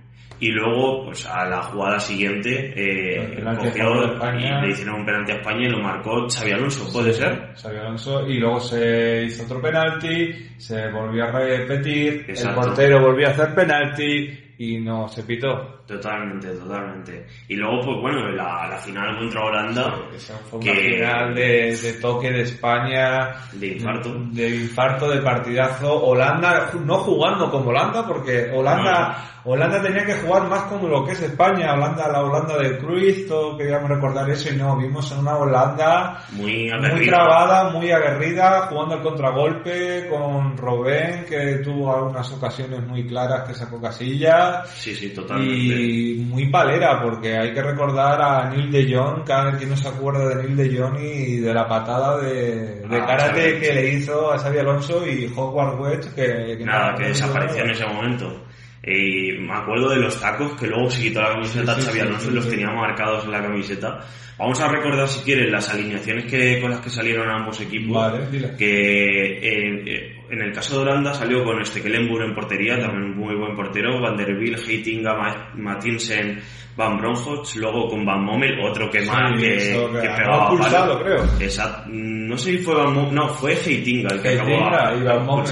Y 0.43 0.53
luego, 0.53 1.05
pues 1.05 1.27
a 1.27 1.45
la 1.45 1.61
jugada 1.65 1.99
siguiente, 2.01 2.73
eh, 2.75 3.43
cogió 3.59 4.15
y 4.39 4.63
le 4.65 4.71
hicieron 4.71 5.01
un 5.01 5.05
penalti 5.05 5.33
a 5.33 5.35
España 5.35 5.67
y 5.67 5.71
lo 5.71 5.81
marcó 5.83 6.27
Xavi 6.31 6.53
Alonso, 6.53 6.91
¿puede 6.91 7.13
ser? 7.13 7.53
Xavi 7.61 7.77
Alonso 7.77 8.27
y 8.27 8.39
luego 8.39 8.59
se 8.59 9.25
hizo 9.25 9.45
otro 9.45 9.61
penalti, 9.61 10.33
se 10.57 10.91
volvió 10.93 11.25
a 11.25 11.33
repetir, 11.33 12.25
Exacto. 12.27 12.59
el 12.61 12.67
portero 12.69 13.01
volvió 13.03 13.27
a 13.29 13.31
hacer 13.33 13.55
penalti 13.55 14.50
y 14.63 14.79
no 14.79 15.09
se 15.09 15.23
pitó. 15.23 15.81
Totalmente, 15.87 16.49
totalmente. 16.49 17.27
Y 17.49 17.57
luego, 17.57 17.81
pues 17.83 17.97
bueno, 18.03 18.29
la, 18.33 18.69
la 18.69 18.77
final 18.77 19.17
contra 19.19 19.43
Holanda, 19.47 19.95
Esa 20.15 20.37
fue 20.51 20.59
una 20.59 20.71
que- 20.73 20.81
final 20.81 21.35
de, 21.35 21.77
de 21.79 21.93
toque 21.95 22.31
de 22.31 22.43
España, 22.43 23.37
de 23.55 23.67
infarto. 23.69 24.15
de 24.33 24.49
infarto, 24.57 25.09
de 25.09 25.23
partidazo. 25.23 26.05
Holanda, 26.05 26.73
no 26.85 26.99
jugando 26.99 27.51
como 27.51 27.71
Holanda, 27.71 28.07
porque 28.07 28.51
Holanda, 28.55 29.40
Holanda 29.45 29.83
tenía 29.83 30.05
que 30.05 30.15
jugar 30.15 30.49
más 30.49 30.63
como 30.65 30.87
lo 30.89 31.05
que 31.05 31.13
es 31.13 31.23
España, 31.23 31.73
Holanda, 31.75 32.09
la 32.09 32.23
Holanda 32.23 32.59
de 32.59 32.79
Cruyff, 32.79 33.27
todo 33.29 33.57
queríamos 33.57 33.89
recordar 33.89 34.29
eso 34.31 34.53
y 34.53 34.57
no, 34.57 34.77
vimos 34.77 35.11
en 35.13 35.19
una 35.21 35.37
Holanda 35.37 36.25
Muy 36.33 36.45
muy 36.45 36.71
aguerrida. 36.71 37.17
trabada, 37.17 37.71
muy 37.71 37.91
aguerrida, 37.91 38.67
jugando 38.69 38.95
al 38.97 39.03
contragolpe 39.03 40.09
con 40.09 40.57
Robén, 40.57 41.25
que 41.29 41.61
tuvo 41.65 41.95
algunas 41.95 42.31
ocasiones 42.33 42.87
muy 42.87 43.07
claras 43.07 43.49
que 43.49 43.55
sacó 43.55 43.81
casillas. 43.81 44.69
Sí, 44.71 44.95
sí, 44.95 45.11
totalmente. 45.11 45.55
Y 45.55 46.15
muy 46.29 46.51
palera, 46.51 47.01
porque 47.03 47.37
hay 47.37 47.53
que 47.55 47.63
recordar 47.63 48.21
a 48.21 48.51
Neil 48.51 48.71
de 48.71 48.95
Jong, 48.95 49.25
cada 49.25 49.57
quien 49.57 49.71
no 49.71 49.77
se 49.77 49.89
acuerda 49.89 50.29
de 50.29 50.43
Neil 50.45 50.57
de 50.57 50.79
Jong 50.79 50.99
y 51.01 51.37
de 51.41 51.55
la 51.55 51.67
patada 51.67 52.19
de, 52.19 52.81
de 52.87 52.97
Ah, 53.01 53.07
karate 53.07 53.59
que 53.59 53.73
le 53.73 53.89
hizo 53.95 54.33
a 54.33 54.39
Xavi 54.39 54.59
Alonso 54.59 55.07
y 55.07 55.33
Howard 55.35 55.81
West, 55.81 56.15
que, 56.15 56.57
que 56.59 56.65
Nada, 56.65 56.95
que 56.97 57.05
desapareció 57.09 57.65
en 57.65 57.71
ese 57.71 57.87
momento. 57.87 58.45
Y 58.83 59.33
me 59.41 59.53
acuerdo 59.53 59.91
de 59.91 59.97
los 59.97 60.19
tacos 60.21 60.53
que 60.59 60.67
luego 60.67 60.91
se 60.91 61.03
quitó 61.03 61.21
la 61.21 61.33
camiseta 61.35 61.75
Sí, 61.75 61.81
sí, 61.83 61.87
Xavi 61.89 61.99
sí, 62.01 62.07
Alonso 62.07 62.25
sí, 62.27 62.31
y 62.31 62.35
los 62.35 62.45
sí. 62.45 62.51
tenía 62.51 62.71
marcados 62.71 63.25
en 63.27 63.31
la 63.33 63.43
camiseta. 63.43 64.01
Vamos 64.39 64.59
a 64.61 64.69
recordar 64.69 65.07
si 65.07 65.21
quieres 65.23 65.51
las 65.53 65.69
alineaciones 65.69 66.25
que, 66.25 66.59
con 66.63 66.71
las 66.71 66.81
que 66.81 66.89
salieron 66.89 67.29
ambos 67.29 67.61
equipos. 67.61 67.95
Vale. 67.95 68.57
Que 68.57 69.39
eh, 69.43 70.17
en 70.31 70.41
el 70.43 70.53
caso 70.53 70.77
de 70.77 70.83
Holanda 70.91 71.13
salió 71.13 71.45
con 71.45 71.61
este 71.61 71.83
Kellenburg 71.83 72.25
en 72.25 72.35
portería, 72.35 72.79
también 72.81 73.05
un 73.13 73.17
muy 73.19 73.35
buen 73.35 73.55
portero, 73.55 74.01
Van 74.01 74.17
der 74.17 74.35
Wiel, 74.39 74.57
Heitinga, 74.57 75.15
Ma- 75.15 75.51
Matinsen, 75.57 76.41
Van 76.75 76.97
Bronhoff, 76.97 77.55
luego 77.57 77.89
con 77.91 78.03
Van 78.07 78.25
Mommel, 78.25 78.59
otro 78.65 78.89
que 78.91 79.03
Sí, 79.03 79.11
que, 79.37 79.41
que 79.41 80.01
que 80.01 80.09
pegaba 80.09 80.45
expulsado, 80.47 80.93
palo. 80.99 81.05
creo. 81.05 81.25
Exacto. 81.41 81.91
No 81.93 82.39
sé 82.39 82.53
si 82.53 82.59
fue 82.59 82.75
Van 82.77 82.95
Mommel, 82.95 83.15
no, 83.15 83.29
fue 83.29 83.53
Heitinga 83.53 84.15
el 84.15 84.23
que 84.23 84.29
Heitinga 84.31 84.69
acabó 84.69 84.97
y 84.97 85.03
Van 85.05 85.27
Mommel. 85.27 85.47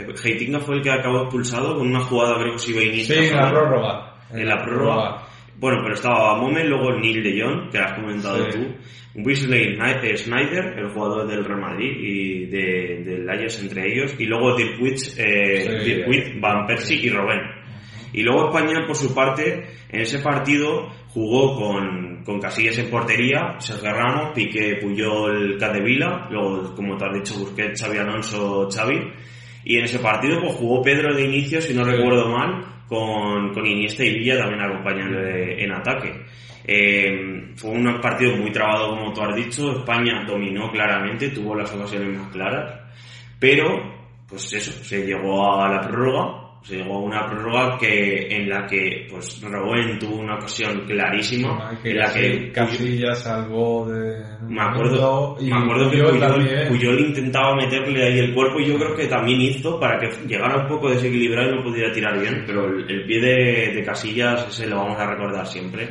Eh, 0.00 0.14
Heitinga 0.24 0.60
fue 0.60 0.76
el 0.76 0.82
que 0.82 0.90
acabó 0.90 1.22
expulsado 1.22 1.76
con 1.76 1.88
una 1.88 2.00
jugada, 2.00 2.34
creo 2.40 2.52
que 2.52 2.56
a 2.56 2.58
Sí, 2.58 3.14
en 3.14 3.36
la 3.36 3.50
prórroga. 3.50 4.14
En 4.32 4.48
la 4.48 4.56
prórroga. 4.58 5.22
Bueno, 5.58 5.78
pero 5.82 5.94
estaba 5.94 6.36
Mommel, 6.36 6.68
luego 6.68 6.98
Neil 6.98 7.22
de 7.22 7.42
Jong, 7.42 7.70
que 7.70 7.78
has 7.78 7.92
comentado 7.94 8.44
Sí. 8.50 8.58
tú. 8.58 8.74
Weasley 9.22 9.76
eh, 10.02 10.16
Snyder, 10.16 10.78
el 10.78 10.88
jugador 10.90 11.26
del 11.28 11.44
Real 11.44 11.60
Madrid 11.60 11.90
y 11.98 12.46
de, 12.46 13.02
del 13.04 13.28
Ajax 13.28 13.60
entre 13.62 13.92
ellos. 13.92 14.14
Y 14.18 14.24
luego 14.24 14.56
Dirk 14.56 14.78
eh, 15.18 15.80
Sí, 15.82 15.94
Dirk 15.94 16.40
Van 16.40 16.66
Persie 16.66 17.06
y 17.06 17.10
Robben. 17.10 17.40
Y 18.12 18.22
luego 18.22 18.48
España, 18.48 18.86
por 18.86 18.96
su 18.96 19.14
parte, 19.14 19.66
en 19.90 20.00
ese 20.00 20.18
partido 20.20 20.88
jugó 21.08 21.56
con, 21.56 22.22
con 22.24 22.40
Casillas 22.40 22.78
en 22.78 22.90
portería, 22.90 23.56
Sergio 23.58 23.92
Ramos, 23.92 24.32
Piqué, 24.34 24.78
Puyol, 24.80 25.56
Catevila, 25.58 26.28
luego, 26.30 26.74
como 26.74 26.96
te 26.96 27.04
has 27.06 27.14
dicho, 27.14 27.38
Busquets, 27.38 27.80
Xavi 27.82 27.98
Alonso, 27.98 28.68
Xavi. 28.70 29.12
Y 29.64 29.76
en 29.76 29.84
ese 29.84 29.98
partido 29.98 30.40
pues 30.40 30.54
jugó 30.54 30.82
Pedro 30.82 31.14
de 31.14 31.24
inicio, 31.24 31.60
si 31.60 31.74
no 31.74 31.84
recuerdo 31.84 32.28
mal, 32.28 32.64
con, 32.88 33.52
con 33.52 33.66
Iniesta 33.66 34.04
y 34.04 34.18
Villa 34.18 34.38
también 34.38 34.62
acompañándole 34.62 35.62
en 35.62 35.72
ataque. 35.72 36.12
Eh, 36.64 37.52
fue 37.56 37.70
un 37.70 38.00
partido 38.00 38.36
muy 38.36 38.52
trabado, 38.52 38.90
como 38.90 39.12
tú 39.12 39.22
has 39.22 39.34
dicho. 39.34 39.72
España 39.72 40.24
dominó 40.26 40.70
claramente, 40.70 41.30
tuvo 41.30 41.54
las 41.54 41.72
ocasiones 41.72 42.16
más 42.18 42.30
claras. 42.30 42.80
Pero, 43.38 43.66
pues 44.28 44.52
eso, 44.52 44.72
se 44.84 45.04
llegó 45.06 45.60
a 45.60 45.68
la 45.68 45.80
prórroga. 45.80 46.39
Se 46.62 46.76
llegó 46.76 46.96
a 46.96 47.00
una 47.00 47.26
prórroga 47.26 47.78
que, 47.78 48.28
en 48.28 48.48
la 48.48 48.66
que, 48.66 49.06
pues, 49.10 49.40
Robben 49.42 49.98
tuvo 49.98 50.16
una 50.16 50.36
ocasión 50.36 50.84
clarísima. 50.86 51.70
que 51.82 51.90
en 51.90 51.98
la 51.98 52.12
que 52.12 52.52
Casillas 52.52 53.22
salvó 53.22 53.86
de... 53.88 54.22
me 54.46 54.60
acuerdo, 54.60 55.36
y 55.40 55.46
me 55.46 55.58
acuerdo 55.58 55.90
que 55.90 56.66
Puyol 56.68 57.00
intentaba 57.00 57.56
meterle 57.56 58.04
ahí 58.04 58.18
el 58.18 58.34
cuerpo 58.34 58.60
y 58.60 58.66
yo 58.66 58.78
creo 58.78 58.94
que 58.94 59.06
también 59.06 59.40
hizo 59.40 59.80
para 59.80 59.98
que 59.98 60.10
llegara 60.26 60.62
un 60.62 60.68
poco 60.68 60.90
desequilibrado 60.90 61.50
y 61.50 61.56
no 61.56 61.64
pudiera 61.64 61.92
tirar 61.92 62.20
bien, 62.20 62.44
pero 62.46 62.66
el, 62.66 62.90
el 62.90 63.06
pie 63.06 63.20
de, 63.20 63.72
de 63.74 63.84
Casillas 63.84 64.46
ese 64.48 64.66
lo 64.66 64.76
vamos 64.76 64.98
a 64.98 65.10
recordar 65.10 65.46
siempre. 65.46 65.88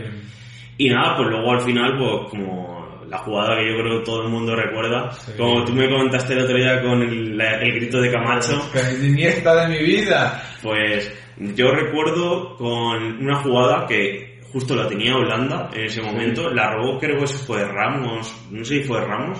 Y 0.77 0.89
nada, 0.89 1.17
pues 1.17 1.29
luego 1.29 1.51
al 1.51 1.62
final, 1.62 1.97
pues 1.97 2.29
como 2.29 2.88
la 3.09 3.17
jugada 3.19 3.55
que 3.57 3.67
yo 3.71 3.77
creo 3.81 3.99
que 3.99 4.05
todo 4.05 4.23
el 4.23 4.29
mundo 4.29 4.55
recuerda, 4.55 5.11
Sí. 5.11 5.31
como 5.37 5.63
tú 5.65 5.73
me 5.73 5.89
comentaste 5.89 6.33
el 6.33 6.39
otro 6.43 6.55
día 6.57 6.81
con 6.81 7.01
el, 7.01 7.37
la- 7.37 7.59
el 7.61 7.73
grito 7.73 7.99
de 8.01 8.11
Camacho, 8.11 8.61
es 8.75 9.03
Iniesta 9.03 9.67
de 9.67 9.77
mi 9.77 9.83
vida. 9.83 10.43
pues 10.61 11.11
yo 11.55 11.71
recuerdo 11.71 12.55
con 12.57 13.03
una 13.21 13.41
jugada 13.41 13.85
que 13.87 14.39
justo 14.51 14.75
la 14.75 14.87
tenía 14.87 15.15
Holanda 15.15 15.69
en 15.73 15.85
ese 15.85 16.01
momento, 16.01 16.49
la 16.49 16.71
robó 16.73 16.97
creo 16.99 17.19
que 17.19 17.27
fue 17.27 17.63
Ramos, 17.65 18.47
no 18.51 18.63
sé 18.65 18.81
si 18.81 18.83
fue 18.83 18.99
Ramos, 18.99 19.39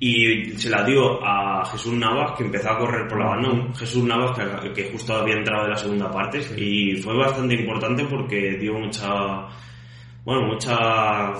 y 0.00 0.50
se 0.58 0.68
la 0.68 0.82
dio 0.82 1.24
a 1.24 1.64
Jesús 1.64 1.92
Navas 1.92 2.32
que 2.36 2.42
empezó 2.42 2.70
a 2.70 2.78
correr 2.78 3.06
por 3.08 3.20
la 3.20 3.26
banda, 3.36 3.72
Jesús 3.78 4.02
Navas 4.02 4.36
que, 4.36 4.72
que 4.72 4.90
justo 4.90 5.14
había 5.14 5.36
entrado 5.36 5.62
de 5.62 5.70
la 5.70 5.76
segunda 5.76 6.10
parte. 6.10 6.40
Y 6.56 6.96
fue 6.96 7.16
bastante 7.16 7.54
importante 7.54 8.04
porque 8.06 8.56
dio 8.58 8.74
mucha 8.74 9.46
bueno, 10.24 10.46
mucha 10.48 11.32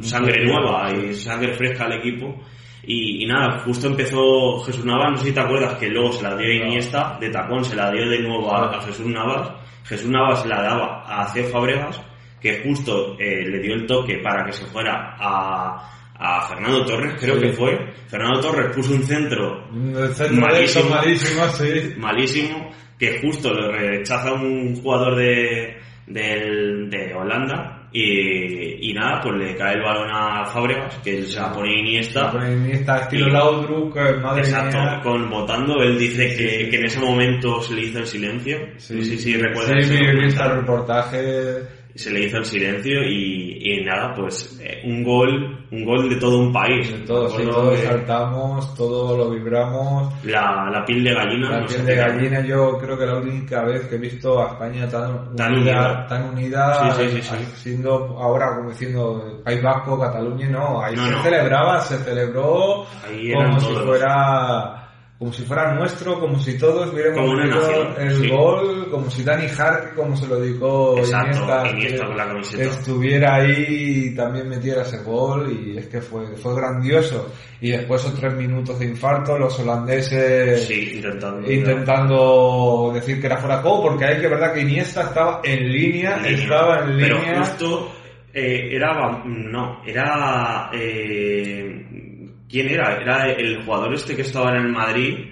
sangre 0.00 0.44
nueva 0.44 0.90
y 0.92 1.14
sangre 1.14 1.54
fresca 1.54 1.84
al 1.84 1.94
equipo. 1.94 2.40
Y, 2.88 3.24
y 3.24 3.26
nada, 3.26 3.58
justo 3.60 3.88
empezó 3.88 4.60
Jesús 4.64 4.84
Navas, 4.84 5.10
no 5.10 5.16
sé 5.16 5.24
si 5.26 5.32
te 5.32 5.40
acuerdas 5.40 5.74
que 5.74 5.88
luego 5.88 6.12
se 6.12 6.22
la 6.22 6.36
dio 6.36 6.46
a 6.46 6.66
Iniesta, 6.66 7.18
de 7.20 7.30
tacón 7.30 7.64
se 7.64 7.74
la 7.74 7.90
dio 7.90 8.08
de 8.08 8.20
nuevo 8.20 8.54
a, 8.54 8.76
a 8.76 8.82
Jesús 8.82 9.06
Navas. 9.06 9.50
Jesús 9.84 10.08
Navas 10.08 10.42
se 10.42 10.48
la 10.48 10.62
daba 10.62 11.02
a 11.04 11.26
Ceo 11.28 11.48
Fabregas, 11.48 12.00
que 12.40 12.60
justo 12.62 13.16
eh, 13.18 13.44
le 13.48 13.58
dio 13.60 13.74
el 13.74 13.86
toque 13.86 14.18
para 14.22 14.44
que 14.44 14.52
se 14.52 14.66
fuera 14.66 15.16
a, 15.18 15.90
a 16.16 16.42
Fernando 16.48 16.84
Torres, 16.84 17.14
creo 17.18 17.34
Sí. 17.36 17.40
que 17.40 17.52
fue. 17.54 17.92
Fernando 18.08 18.40
Torres 18.40 18.74
puso 18.76 18.94
un 18.94 19.02
centro 19.02 19.66
Malísimo. 19.72 20.40
malísimo, 20.40 20.90
malísimo, 20.90 21.48
sí. 21.48 21.94
malísimo, 21.98 22.70
que 22.98 23.18
justo 23.20 23.52
lo 23.52 23.72
rechaza 23.72 24.32
un 24.32 24.76
jugador 24.80 25.16
de, 25.16 25.76
de 26.06 27.14
Holanda 27.14 27.75
y, 27.92 28.90
y 28.90 28.92
nada, 28.92 29.20
pues 29.22 29.34
le 29.36 29.56
cae 29.56 29.74
el 29.74 29.82
balón 29.82 30.08
a 30.12 30.44
Fábregas, 30.46 30.96
que 31.04 31.22
se 31.24 31.40
la 31.40 31.52
pone 31.52 31.78
Iniesta. 31.80 32.32
Iniesta 32.46 32.98
estilo 33.02 33.28
Y- 33.28 33.30
Laudrup, 33.32 33.96
eh, 33.96 34.16
madre 34.20 34.42
Exacto, 34.42 34.78
mía. 34.78 35.00
con 35.02 35.30
votando, 35.30 35.82
él 35.82 35.98
dice 35.98 36.34
que, 36.36 36.68
que 36.68 36.76
en 36.76 36.84
ese 36.84 37.00
momento 37.00 37.60
se 37.62 37.74
le 37.74 37.82
hizo 37.82 37.98
el 38.00 38.06
silencio. 38.06 38.58
Sí, 38.78 38.94
vi- 38.94 39.00
vi 39.00 39.80
este 39.82 40.04
documental. 40.06 40.56
reportaje. 40.60 41.76
Se 41.96 42.10
le 42.10 42.26
hizo 42.26 42.36
el 42.38 42.44
silencio 42.44 43.02
y, 43.02 43.58
y 43.80 43.84
nada, 43.84 44.12
pues 44.14 44.58
eh, 44.62 44.82
un 44.84 45.02
gol, 45.02 45.66
un 45.70 45.84
gol 45.84 46.08
de 46.10 46.16
todo 46.16 46.38
un 46.38 46.52
país. 46.52 46.92
De 46.92 46.98
todo, 47.06 47.28
sí, 47.30 47.42
todos 47.44 47.78
que 47.78 47.86
saltamos, 47.86 48.74
todo 48.74 49.16
lo 49.16 49.30
vibramos. 49.30 50.12
la, 50.24 50.68
la 50.70 50.84
piel 50.84 51.02
de 51.04 51.14
gallina. 51.14 51.50
La 51.50 51.60
no 51.60 51.66
piel 51.66 51.86
de 51.86 51.96
gallina, 51.96 52.40
yo 52.46 52.76
creo 52.78 52.98
que 52.98 53.06
la 53.06 53.16
única 53.16 53.64
vez 53.64 53.86
que 53.86 53.94
he 53.94 53.98
visto 53.98 54.42
a 54.42 54.48
España 54.52 54.86
tan, 54.88 55.34
Tan 55.34 55.54
unida, 55.54 55.72
unida. 55.72 56.06
tan 56.06 56.22
unida, 56.30 56.94
Sí, 56.96 57.22
sí, 57.22 57.36
siendo 57.54 57.94
ahora 58.18 58.56
como 58.56 58.70
diciendo 58.70 59.40
País 59.44 59.62
Vasco, 59.62 59.98
Cataluña, 59.98 60.48
no, 60.48 60.82
ahí 60.82 60.94
No, 60.94 61.04
se 61.06 61.10
no. 61.12 61.22
celebraba, 61.22 61.80
se 61.80 61.96
celebró 61.98 62.84
Ahí 63.06 63.32
como 63.32 63.58
si 63.60 63.66
todos. 63.72 63.84
fuera 63.86 64.85
como 65.18 65.32
si 65.32 65.44
fuera 65.44 65.72
nuestro, 65.74 66.20
como 66.20 66.38
si 66.38 66.58
todos 66.58 66.92
hubiéramos 66.92 67.38
nación, 67.48 67.94
el 67.98 68.16
sí. 68.16 68.28
gol, 68.28 68.90
como 68.90 69.10
si 69.10 69.24
Dani 69.24 69.46
Hart, 69.58 69.94
como 69.94 70.14
se 70.14 70.26
lo 70.26 70.38
dedicó 70.38 70.94
Iniesta, 70.98 71.70
Iniesta 71.70 72.02
que 72.02 72.06
con 72.08 72.16
la 72.18 72.26
camiseta. 72.26 72.62
estuviera 72.64 73.34
ahí 73.36 74.08
y 74.10 74.14
también 74.14 74.46
metiera 74.48 74.82
ese 74.82 74.98
gol 75.02 75.50
y 75.50 75.78
es 75.78 75.86
que 75.86 76.02
fue, 76.02 76.36
fue 76.36 76.54
grandioso. 76.54 77.32
Y 77.62 77.70
después 77.70 78.02
otros 78.04 78.20
tres 78.20 78.34
minutos 78.34 78.78
de 78.78 78.84
infarto, 78.84 79.38
los 79.38 79.58
holandeses 79.58 80.66
Sí, 80.66 80.92
intentando. 80.96 81.50
intentando 81.50 82.90
decir 82.92 83.18
que 83.18 83.26
era 83.26 83.38
fuera 83.38 83.62
juego, 83.62 83.84
porque 83.84 84.04
hay 84.04 84.20
que 84.20 84.28
verdad 84.28 84.52
que 84.52 84.60
Iniesta 84.60 85.02
estaba 85.04 85.40
en 85.42 85.72
línea, 85.72 86.20
estaba 86.26 86.80
en 86.84 86.98
Pero 86.98 87.18
línea. 87.20 87.38
justo 87.40 87.90
eh, 88.34 88.68
era. 88.76 89.22
No, 89.24 89.80
era. 89.86 90.68
Eh, 90.74 92.05
¿Quién 92.48 92.68
era? 92.68 93.00
Era 93.00 93.32
el 93.32 93.64
jugador 93.64 93.94
este 93.94 94.14
que 94.14 94.22
estaba 94.22 94.50
en 94.50 94.66
el 94.66 94.72
Madrid. 94.72 95.30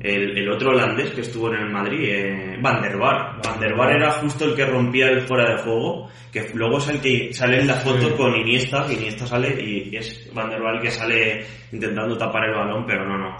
El, 0.00 0.36
el 0.36 0.50
otro 0.50 0.70
holandés 0.70 1.10
que 1.12 1.22
estuvo 1.22 1.48
en 1.48 1.60
el 1.60 1.70
Madrid, 1.70 2.00
eh, 2.02 2.58
Van 2.60 2.82
der 2.82 2.98
Vaart. 2.98 3.46
Van 3.46 3.60
der 3.60 3.74
Vaart 3.74 3.96
era 3.96 4.10
justo 4.12 4.44
el 4.44 4.54
que 4.54 4.66
rompía 4.66 5.08
el 5.08 5.22
fuera 5.22 5.50
de 5.50 5.62
juego, 5.62 6.10
que 6.30 6.50
luego 6.52 6.78
es 6.78 6.88
el 6.88 7.00
que 7.00 7.32
sale 7.32 7.60
en 7.60 7.66
la 7.66 7.76
foto 7.76 8.14
con 8.14 8.36
Iniesta, 8.36 8.86
que 8.86 8.92
Iniesta 8.94 9.26
sale 9.26 9.56
y 9.62 9.96
es 9.96 10.30
Van 10.34 10.50
der 10.50 10.60
Vaart 10.60 10.76
el 10.76 10.82
que 10.82 10.90
sale 10.90 11.46
intentando 11.72 12.18
tapar 12.18 12.44
el 12.44 12.54
balón, 12.54 12.84
pero 12.86 13.06
no, 13.06 13.16
no. 13.16 13.36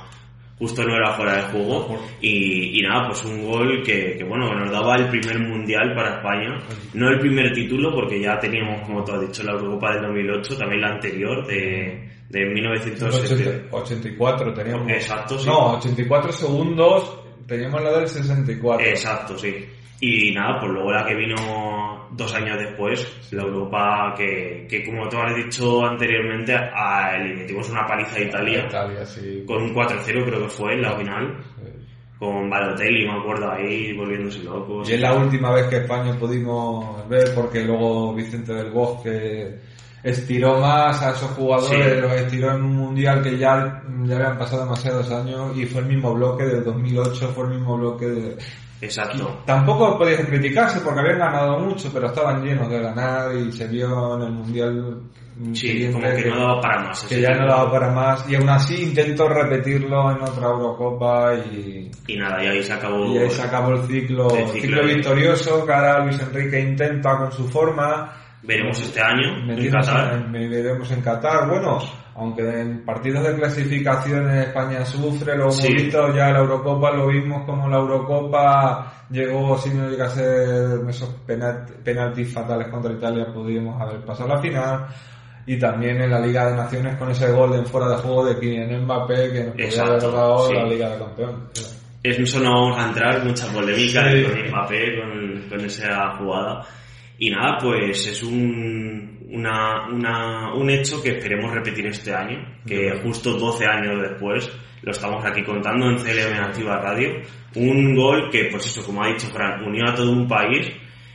Justo 0.60 0.84
no 0.84 0.94
era 0.94 1.14
fuera 1.14 1.36
de 1.36 1.42
juego 1.44 1.98
y, 2.20 2.78
y 2.78 2.82
nada, 2.82 3.08
pues 3.08 3.24
un 3.24 3.42
gol 3.46 3.82
que, 3.82 4.14
que, 4.14 4.24
bueno, 4.24 4.54
nos 4.54 4.70
daba 4.70 4.94
el 4.96 5.08
primer 5.08 5.38
mundial 5.38 5.94
para 5.94 6.16
España. 6.16 6.58
No 6.92 7.08
el 7.08 7.18
primer 7.18 7.50
título 7.54 7.94
porque 7.94 8.20
ya 8.20 8.38
teníamos, 8.38 8.86
como 8.86 9.02
tú 9.02 9.12
has 9.12 9.22
dicho, 9.22 9.42
la 9.42 9.52
Eurocopa 9.52 9.94
del 9.94 10.02
2008, 10.02 10.58
también 10.58 10.82
la 10.82 10.88
anterior 10.88 11.46
de, 11.46 12.10
de 12.28 12.44
1970. 12.44 13.74
84 13.74 14.52
teníamos. 14.52 14.90
Exacto, 14.90 15.38
sí. 15.38 15.46
No, 15.48 15.78
84 15.78 16.32
segundos, 16.32 17.18
teníamos 17.46 17.82
la 17.82 17.92
del 17.98 18.06
64. 18.06 18.86
Exacto, 18.86 19.38
sí. 19.38 19.66
Y 20.00 20.32
nada, 20.32 20.58
pues 20.60 20.72
luego 20.72 20.90
la 20.92 21.04
que 21.04 21.14
vino 21.14 22.08
dos 22.12 22.34
años 22.34 22.58
después, 22.58 23.28
la 23.32 23.42
Europa 23.42 24.14
que, 24.16 24.66
que 24.68 24.84
como 24.84 25.08
tú 25.08 25.18
has 25.18 25.34
dicho 25.36 25.84
anteriormente, 25.84 26.54
a, 26.54 27.16
le 27.18 27.34
metimos 27.34 27.68
una 27.70 27.86
paliza 27.86 28.16
a 28.16 28.20
Italia, 28.22 28.64
Italia, 28.66 29.04
sí. 29.04 29.44
con 29.46 29.62
un 29.62 29.74
4-0 29.74 30.04
creo 30.24 30.42
que 30.42 30.48
fue 30.48 30.74
en 30.74 30.82
la 30.82 30.92
final, 30.96 31.36
Sí. 31.56 31.86
con 32.18 32.48
Balotelli, 32.50 33.06
me 33.06 33.18
acuerdo 33.18 33.50
ahí, 33.52 33.92
volviéndose 33.94 34.42
locos. 34.42 34.88
Y 34.88 34.94
es 34.94 35.00
la 35.00 35.14
última 35.14 35.52
vez 35.52 35.66
que 35.68 35.76
España 35.78 36.18
pudimos 36.18 37.08
ver, 37.08 37.34
porque 37.34 37.62
luego 37.64 38.14
Vicente 38.14 38.52
del 38.54 38.70
Bosque 38.70 39.58
estiró 40.02 40.58
más 40.60 41.02
a 41.02 41.10
esos 41.10 41.30
jugadores, 41.32 41.94
Sí. 41.94 42.00
los 42.00 42.12
estiró 42.12 42.54
en 42.54 42.62
un 42.62 42.76
mundial 42.76 43.22
que 43.22 43.36
ya, 43.38 43.82
ya 44.04 44.16
habían 44.16 44.38
pasado 44.38 44.64
demasiados 44.64 45.10
años 45.10 45.56
y 45.56 45.66
fue 45.66 45.82
el 45.82 45.88
mismo 45.88 46.14
bloque 46.14 46.44
del 46.44 46.64
2008, 46.64 47.32
fue 47.34 47.44
el 47.44 47.50
mismo 47.50 47.76
bloque 47.76 48.06
de... 48.06 48.36
Exacto. 48.82 49.42
Tampoco 49.44 49.98
podían 49.98 50.24
criticarse 50.24 50.80
porque 50.80 51.00
habían 51.00 51.18
ganado 51.18 51.58
mucho, 51.58 51.90
pero 51.92 52.06
estaban 52.06 52.42
llenos 52.42 52.70
de 52.70 52.80
ganar 52.80 53.34
y 53.36 53.52
se 53.52 53.66
vio 53.68 54.16
en 54.16 54.22
el 54.22 54.32
mundial 54.32 55.00
Sí, 55.54 55.88
como 55.90 56.04
que 56.06 56.28
no 56.30 56.36
daba 56.38 56.60
para 56.60 56.82
más. 56.84 57.02
que 57.04 57.20
ya 57.20 57.30
no 57.34 57.46
daba 57.46 57.70
para 57.70 57.90
más 57.92 58.28
y 58.28 58.34
aún 58.36 58.48
así 58.50 58.82
intento 58.82 59.26
repetirlo 59.28 60.10
en 60.12 60.20
otra 60.22 60.48
Eurocopa 60.48 61.34
y, 61.34 61.90
Y 62.08 62.16
nada, 62.18 62.42
y 62.44 62.48
ahí 62.48 62.62
se 62.62 62.72
acabó. 62.74 63.06
y 63.06 63.18
ahí 63.18 63.30
se 63.30 63.42
acabó 63.42 63.72
el 63.72 63.82
ciclo, 63.86 64.28
El 64.34 64.48
ciclo, 64.48 64.60
ciclo. 64.82 64.84
victorioso 64.84 65.64
que 65.66 65.72
ahora 65.72 66.04
Luis 66.04 66.20
Enrique 66.20 66.60
intenta 66.60 67.16
con 67.18 67.32
su 67.32 67.48
forma. 67.48 68.12
Veremos 68.42 68.80
este 68.80 69.00
año 69.00 69.36
en 69.52 69.70
Qatar. 69.70 70.14
en- 70.14 70.32
veremos 70.32 70.90
en 70.90 71.02
Qatar. 71.02 71.46
Bueno, 71.48 71.78
aunque 72.16 72.42
en 72.60 72.84
partidos 72.84 73.26
de 73.26 73.36
clasificación 73.36 74.30
España 74.30 74.84
sufre, 74.84 75.36
lo 75.36 75.42
hemos 75.44 75.56
Sí. 75.58 75.72
visto 75.74 76.14
ya 76.14 76.30
la 76.30 76.38
Eurocopa, 76.40 76.90
lo 76.90 77.08
vimos 77.08 77.44
como 77.44 77.68
la 77.68 77.76
Eurocopa 77.78 78.92
llegó, 79.10 79.56
si 79.58 79.70
no 79.70 79.88
llega 79.90 80.06
a 80.06 80.10
ser 80.10 80.80
esos 80.88 81.10
penalti- 81.26 81.74
penaltis 81.84 82.32
fatales 82.32 82.68
contra 82.68 82.92
Italia, 82.92 83.26
pudimos 83.32 83.80
haber 83.80 84.04
pasado 84.04 84.32
a 84.32 84.36
la 84.36 84.42
final. 84.42 84.86
Y 85.46 85.58
también 85.58 86.00
en 86.00 86.10
la 86.10 86.20
Liga 86.20 86.48
de 86.50 86.56
Naciones 86.56 86.96
con 86.96 87.10
ese 87.10 87.32
gol 87.32 87.54
en 87.54 87.66
fuera 87.66 87.88
de 87.88 87.96
juego 87.96 88.24
de 88.26 88.38
Kylian 88.38 88.84
Mbappé 88.84 89.32
que 89.32 89.44
nos 89.44 89.52
podía 89.54 89.82
haber 89.82 90.00
dado 90.02 90.46
sí. 90.48 90.54
la 90.54 90.64
Liga 90.64 90.90
de 90.90 90.98
Campeones. 90.98 91.76
Eso 92.02 92.40
no 92.40 92.50
vamos 92.52 92.78
a 92.78 92.88
entrar, 92.88 93.24
mucha 93.24 93.46
polémica 93.52 94.10
Sí. 94.10 94.22
con 94.24 94.48
Mbappé, 94.48 95.00
con, 95.00 95.48
con 95.48 95.60
esa 95.66 96.16
jugada. 96.18 96.62
Y 97.22 97.28
nada, 97.28 97.58
pues 97.60 98.06
es 98.06 98.22
un, 98.22 99.26
una, 99.28 99.88
una, 99.88 100.54
un 100.54 100.70
hecho 100.70 101.02
que 101.02 101.10
esperemos 101.10 101.52
repetir 101.52 101.86
este 101.86 102.14
año, 102.14 102.38
que 102.66 102.98
justo 103.02 103.34
12 103.34 103.66
años 103.66 104.00
después 104.00 104.50
lo 104.80 104.90
estamos 104.90 105.22
aquí 105.26 105.42
contando 105.42 105.90
en 105.90 105.96
CLM 105.98 106.42
Activa 106.42 106.80
Radio. 106.80 107.20
Un 107.56 107.94
gol 107.94 108.30
que, 108.30 108.46
pues 108.50 108.64
eso, 108.64 108.82
como 108.86 109.04
ha 109.04 109.08
dicho 109.08 109.26
Fran, 109.26 109.62
unió 109.62 109.84
a 109.86 109.94
todo 109.94 110.10
un 110.10 110.26
país 110.26 110.72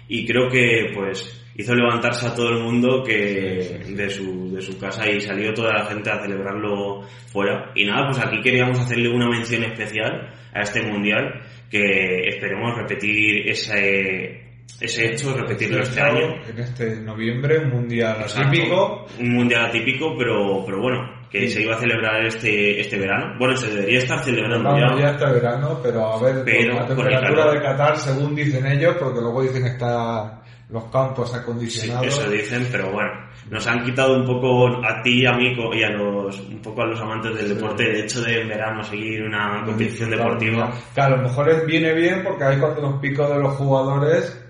y 0.08 0.28
creo 0.28 0.48
que, 0.48 0.92
pues, 0.94 1.44
hizo 1.56 1.74
levantarse 1.74 2.28
a 2.28 2.36
todo 2.36 2.50
el 2.50 2.62
mundo 2.62 3.02
que 3.04 3.82
de 3.90 4.10
su, 4.12 4.54
de 4.54 4.62
su 4.62 4.78
casa 4.78 5.10
y 5.10 5.20
salió 5.20 5.56
toda 5.56 5.74
la 5.74 5.86
gente 5.86 6.12
a 6.12 6.22
celebrarlo 6.22 7.02
fuera. 7.32 7.72
Y 7.74 7.84
nada, 7.84 8.12
pues 8.12 8.24
aquí 8.24 8.42
queríamos 8.44 8.80
hacerle 8.80 9.10
una 9.10 9.28
mención 9.28 9.64
especial 9.64 10.32
a 10.54 10.62
este 10.62 10.84
mundial 10.84 11.42
que 11.72 12.28
esperemos 12.28 12.78
repetir 12.78 13.50
ese, 13.50 14.45
ese 14.80 15.06
hecho, 15.14 15.34
repetirlo 15.36 15.82
este 15.82 16.02
año. 16.02 16.36
En 16.50 16.60
este 16.60 16.98
noviembre, 16.98 17.60
un 17.60 17.70
mundial 17.70 18.18
Exacto. 18.22 18.50
atípico. 18.50 19.06
Un 19.20 19.30
mundial 19.36 19.66
atípico, 19.68 20.16
pero, 20.18 20.64
pero 20.66 20.82
bueno, 20.82 21.00
que 21.30 21.50
se 21.50 21.62
iba 21.62 21.76
a 21.76 21.80
celebrar 21.80 22.26
este, 22.26 22.80
este 22.82 22.98
verano. 22.98 23.36
Bueno, 23.40 23.56
se 23.56 23.70
debería 23.74 24.00
estar 24.00 24.24
celebrando 24.24 24.70
Vamos 24.70 25.00
ya. 25.02 25.12
este 25.12 25.26
verano, 25.26 25.80
pero 25.82 26.06
a 26.14 26.22
ver, 26.22 26.44
Pero 26.44 26.74
con 26.74 26.80
la 26.82 26.88
temperatura 26.88 27.52
de 27.54 27.62
Qatar, 27.62 27.98
según 27.98 28.36
dicen 28.36 28.66
ellos, 28.66 28.96
porque 29.00 29.22
luego 29.22 29.44
dicen 29.44 29.64
que 29.64 29.70
está 29.70 30.42
los 30.70 30.86
campos 30.86 31.30
Sí, 31.32 31.38
acondicionados. 31.38 32.08
eso 32.08 32.30
dicen, 32.30 32.68
pero 32.72 32.92
bueno, 32.92 33.12
nos 33.52 33.68
han 33.68 33.84
quitado 33.84 34.16
un 34.18 34.26
poco 34.26 34.84
a 34.84 35.02
ti 35.04 35.24
a 35.26 35.34
mí 35.34 35.54
y 35.74 35.84
a 35.84 35.90
los, 35.92 36.40
un 36.40 36.60
poco 36.60 36.82
a 36.82 36.88
los 36.88 37.00
amantes 37.00 37.36
del 37.36 37.56
deporte 37.56 37.84
el 37.90 37.98
hecho 38.04 38.22
de 38.22 38.42
en 38.42 38.50
verano 38.50 38.84
seguir 38.84 39.22
una 39.24 39.64
competición 39.64 40.10
deportiva. 40.10 40.72
Que 40.94 41.02
a 41.02 41.10
lo 41.10 41.18
mejor 41.18 41.66
viene 41.68 41.94
bien 41.94 42.24
porque 42.24 42.44
ahí 42.44 42.60
cuando 42.60 42.82
los 42.82 43.00
picos 43.00 43.30
de 43.30 43.40
los 43.40 43.54
jugadores 43.54 44.42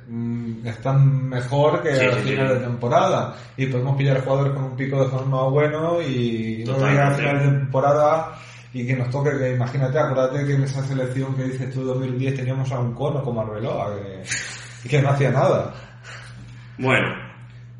están 0.69 1.27
mejor 1.29 1.81
que 1.83 1.95
Sí, 1.95 2.05
al 2.05 2.13
sí, 2.15 2.29
final 2.29 2.47
sí. 2.47 2.53
de 2.55 2.59
temporada 2.61 3.35
y 3.57 3.65
podemos 3.67 3.95
pillar 3.97 4.23
jugadores 4.23 4.53
con 4.53 4.63
un 4.65 4.75
pico 4.77 5.03
de 5.03 5.09
forma 5.09 5.43
bueno 5.49 6.01
y 6.01 6.63
no 6.65 6.73
Totalmente. 6.73 6.91
llegar 6.91 7.07
al 7.07 7.15
final 7.19 7.39
de 7.39 7.57
temporada 7.59 8.37
y 8.73 8.85
que 8.87 8.95
nos 8.95 9.09
toque 9.09 9.29
que 9.37 9.53
imagínate, 9.53 9.97
acuérdate 9.99 10.45
que 10.45 10.53
en 10.55 10.63
esa 10.63 10.83
selección 10.83 11.35
que 11.35 11.43
dices 11.43 11.73
tú 11.73 11.83
2010 11.83 12.35
teníamos 12.35 12.71
a 12.71 12.79
un 12.79 12.93
cono 12.93 13.23
como 13.23 13.41
Arbeloa 13.41 13.95
que, 14.83 14.89
que 14.89 15.01
no 15.01 15.09
hacía 15.09 15.31
nada. 15.31 15.73
Bueno, 16.77 17.07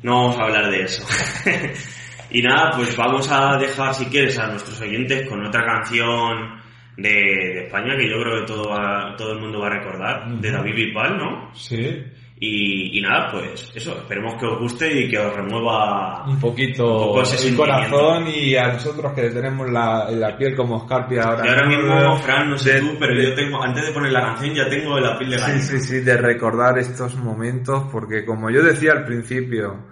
no 0.02 0.12
vamos 0.22 0.38
a 0.38 0.42
hablar 0.44 0.70
de 0.70 0.82
eso. 0.84 1.04
y 2.30 2.40
nada, 2.42 2.72
pues 2.76 2.96
vamos 2.96 3.30
a 3.30 3.56
dejar, 3.58 3.94
si 3.94 4.06
quieres, 4.06 4.38
a 4.38 4.46
nuestros 4.48 4.80
oyentes 4.80 5.28
con 5.28 5.44
otra 5.44 5.64
canción 5.64 6.60
de, 6.96 7.10
de 7.10 7.64
España 7.66 7.94
que 7.96 8.08
yo 8.08 8.16
creo 8.22 8.40
que 8.40 8.46
todo, 8.46 8.70
va- 8.70 9.14
todo 9.18 9.32
el 9.32 9.40
mundo 9.40 9.60
va 9.60 9.66
a 9.66 9.78
recordar, 9.78 10.28
de 10.40 10.50
David 10.50 10.74
Bisbal, 10.74 11.18
¿no? 11.18 11.54
Sí. 11.54 12.02
Y, 12.38 12.98
y 12.98 13.00
nada, 13.00 13.30
pues 13.32 13.72
eso, 13.74 13.96
esperemos 13.96 14.34
que 14.34 14.44
os 14.44 14.58
guste 14.60 14.92
y 14.92 15.08
que 15.08 15.18
os 15.18 15.34
remueva 15.34 16.22
Un 16.26 16.38
poquito 16.38 17.12
Un 17.12 17.24
el 17.24 17.56
corazón 17.56 18.26
y 18.28 18.54
a 18.54 18.74
nosotros 18.74 19.14
que 19.14 19.30
tenemos 19.30 19.70
la, 19.70 20.10
la 20.10 20.36
piel 20.36 20.54
como 20.54 20.76
escarpia 20.82 21.22
ahora. 21.22 21.46
Y 21.46 21.48
ahora 21.48 21.66
mismo, 21.66 22.16
Fran, 22.18 22.50
no 22.50 22.58
sé 22.58 22.74
De- 22.74 22.80
tú, 22.80 22.96
pero 23.00 23.14
de- 23.14 23.28
yo 23.30 23.34
tengo, 23.34 23.62
antes 23.62 23.86
de 23.86 23.92
poner 23.92 24.12
la 24.12 24.20
canción 24.20 24.54
ya 24.54 24.68
tengo 24.68 25.00
la 25.00 25.16
piel 25.18 25.30
de 25.30 25.38
Sí, 25.38 25.42
gallina. 25.46 25.62
sí, 25.64 25.80
sí, 25.80 26.00
de 26.00 26.16
recordar 26.18 26.78
estos 26.78 27.14
momentos, 27.16 27.84
porque 27.90 28.26
como 28.26 28.50
yo 28.50 28.62
decía 28.62 28.92
al 28.92 29.06
principio, 29.06 29.86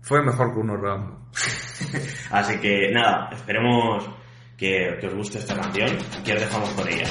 fue 0.00 0.22
mejor 0.24 0.54
que 0.54 0.60
un 0.60 0.70
orgasmo. 0.70 1.28
Así 2.30 2.58
que 2.58 2.90
nada, 2.90 3.28
esperemos 3.34 4.08
que, 4.56 4.96
que 4.98 5.06
os 5.08 5.14
guste 5.14 5.38
esta 5.40 5.54
canción. 5.60 5.90
Aquí 6.18 6.32
os 6.32 6.40
dejamos 6.40 6.70
con 6.70 6.88
ella. 6.88 7.04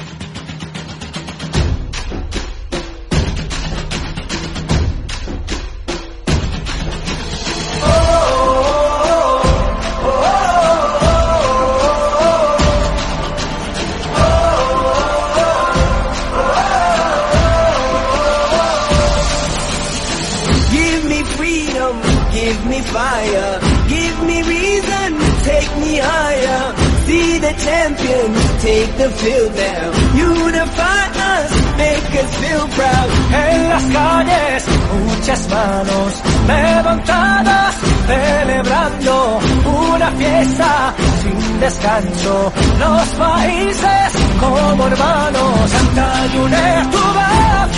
Field 29.12 29.56
now. 29.56 29.92
Unify 30.16 31.04
us, 31.32 31.52
make 31.78 32.10
us 32.22 32.32
feel 32.42 32.68
proud. 32.78 33.10
En 33.34 33.70
las 33.70 33.84
calles, 33.86 34.66
muchas 35.06 35.50
manos 35.50 36.22
levantadas, 36.48 37.76
celebrando 38.08 39.40
una 39.66 40.12
fiesta 40.12 40.94
sin 41.22 41.60
descanso. 41.60 42.54
Los 42.80 43.08
países 43.10 44.12
como 44.40 44.88
hermanos, 44.88 45.72
canta 45.72 46.26
y 46.34 46.38
une 46.38 46.88
tu 46.92 47.04
voz. 47.20 47.70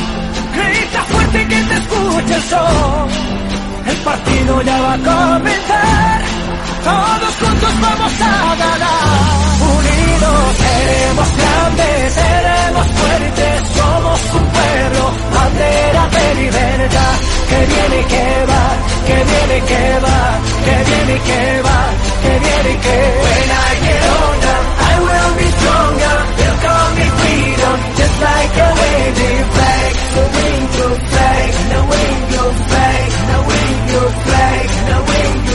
Grita 0.55 1.01
fuerte 1.03 1.47
que 1.47 1.63
te 1.63 1.73
escuche 1.75 2.35
el 2.35 2.43
sol. 2.43 3.07
El 3.87 3.97
partido 3.97 4.61
ya 4.61 4.81
va 4.81 4.93
a 4.93 4.97
comenzar. 4.97 6.24
Todos 6.85 7.33
juntos 7.41 7.73
vamos 7.81 8.13
a 8.21 8.55
ganar. 8.61 9.05
Unidos 9.75 10.37
seremos 10.61 11.29
grandes, 11.35 12.13
seremos 12.13 12.87
fuertes, 12.99 13.55
somos 13.75 14.19
un 14.37 14.45
pueblo, 14.55 15.03
bandera 15.33 16.03
de 16.15 16.35
libertad. 16.41 17.15
Que 17.49 17.59
viene 17.71 17.97
y 18.01 18.05
que 18.05 18.27
va, 18.51 18.65
que 19.07 19.17
viene 19.31 19.57
y 19.57 19.61
que 19.61 19.83
va, 20.05 20.19
que 20.65 20.75
viene 20.89 21.13
y 21.15 21.19
que 21.27 21.61
va, 21.65 21.79
que 22.21 22.33
viene 22.45 22.69
y 22.69 22.77
que 22.85 22.97
When 23.25 23.49
I 23.49 23.71
get 23.85 24.03
older, 24.21 24.59
I 24.89 24.93
will 25.05 25.31
be 25.41 25.47
stronger. 25.57 26.17
They'll 26.37 26.59
call 26.65 26.87
me 26.97 27.07
freedom, 27.17 27.77
just 27.97 28.17
like 28.21 28.55
a 28.61 28.69
waving 28.79 29.45
flag. 29.55 29.91
The 30.15 30.23
wing 30.35 30.63
your 30.77 30.95
flag, 31.09 31.49
the 31.73 31.81
wing 31.91 32.21
your 32.35 32.51
flag, 32.69 33.09
the 33.29 33.37
wing 33.49 33.79
your 33.93 34.09
flag, 34.25 34.65
the 34.89 34.97
wing 35.09 35.37
your 35.49 35.54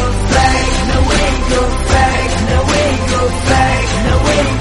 wing 1.50 1.58
your 1.58 1.70
flag, 1.86 2.30
the 2.48 2.60
wing 2.70 2.98
your 3.10 3.30
flag, 3.46 3.84
the 4.06 4.59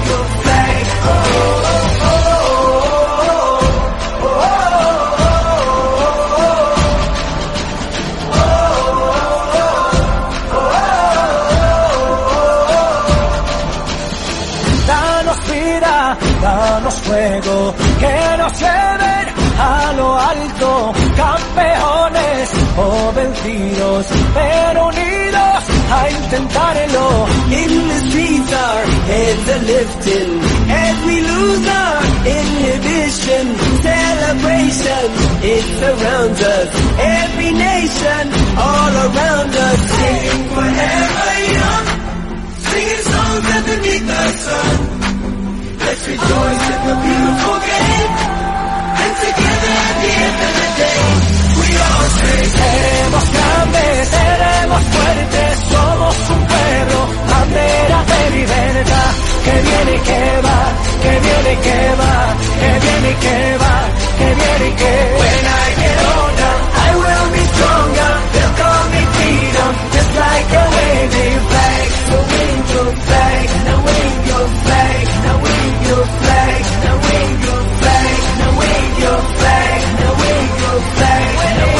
danos 16.40 16.94
fuego, 17.00 17.74
que 17.98 18.36
nos 18.38 18.52
lleven 18.58 19.26
a 19.58 19.92
lo 19.92 20.18
alto, 20.18 20.92
campeones 21.16 22.50
o 22.76 23.12
vencidos, 23.12 24.06
pero 24.34 24.86
unidos 24.88 25.64
a 25.90 26.10
intentarlo. 26.10 27.26
In 27.50 27.88
the 27.88 27.98
streets 28.08 28.52
our 28.52 28.84
heads 29.10 29.48
are 29.50 29.64
lifting 29.74 30.40
as 30.70 31.04
we 31.04 31.20
lose 31.20 31.68
our 31.68 32.02
inhibition. 32.24 33.44
Celebration, 33.82 35.06
it 35.42 35.64
surrounds 35.78 36.40
us. 36.40 36.68
Every 36.98 37.52
nation, 37.52 38.22
all 38.56 38.92
around 39.06 39.52
us, 39.56 39.80
singing 39.98 40.44
forever 40.54 41.30
young, 41.58 41.86
singing 42.70 43.04
songs 43.12 43.46
underneath 43.56 44.06
the 44.06 44.28
sun. 44.44 45.09
Seremos 52.50 53.24
grandes, 53.32 54.08
seremos 54.08 54.82
fuertes, 54.82 55.58
somos 55.70 56.16
un 56.30 56.46
pueblo, 56.46 56.98
bandera 57.28 57.98
de 58.04 58.20
que 59.44 59.54
viene 59.62 59.92
y 59.92 60.00
que 60.00 60.22
va, 60.40 60.58
que 61.02 61.12
viene 61.20 61.52
y 61.52 61.56
que 61.56 61.80
va, 62.00 62.12
que 62.60 62.72
viene 62.80 63.10
y 63.10 63.14
que 63.14 63.36
va, 63.58 63.74
que 64.18 64.28
viene 64.40 64.68
que 64.76 64.92
When 65.20 65.44
I 65.44 65.68
get 65.80 65.98
older, 66.16 66.56
I 66.76 66.96
will 66.96 67.26
be 67.32 67.42
stronger. 67.44 68.10
Freedom, 69.30 69.72
just 69.94 70.12
like 70.16 70.50
a 70.60 70.64
waving 70.74 71.38
flag. 71.50 71.88
The 72.10 72.18
wing 72.30 72.60
your 72.74 72.90
flag, 73.06 73.48
the 73.68 73.76
wing 73.86 74.16
your 74.30 74.46
flag, 74.62 75.06
the 75.26 75.34
wing 75.44 75.74
your 75.88 76.04
flag, 76.20 76.62
the 76.84 76.94
wing 77.04 77.34
your 77.46 77.62
flag, 77.80 78.16
the 78.40 78.48
wing 78.58 78.90
your 79.04 79.20
flag, 79.38 79.80
the 80.02 80.10
wing 80.20 80.48
your 80.64 80.78
flag, 80.98 81.30
the 81.46 81.62
wing 81.62 81.74
your 81.74 81.79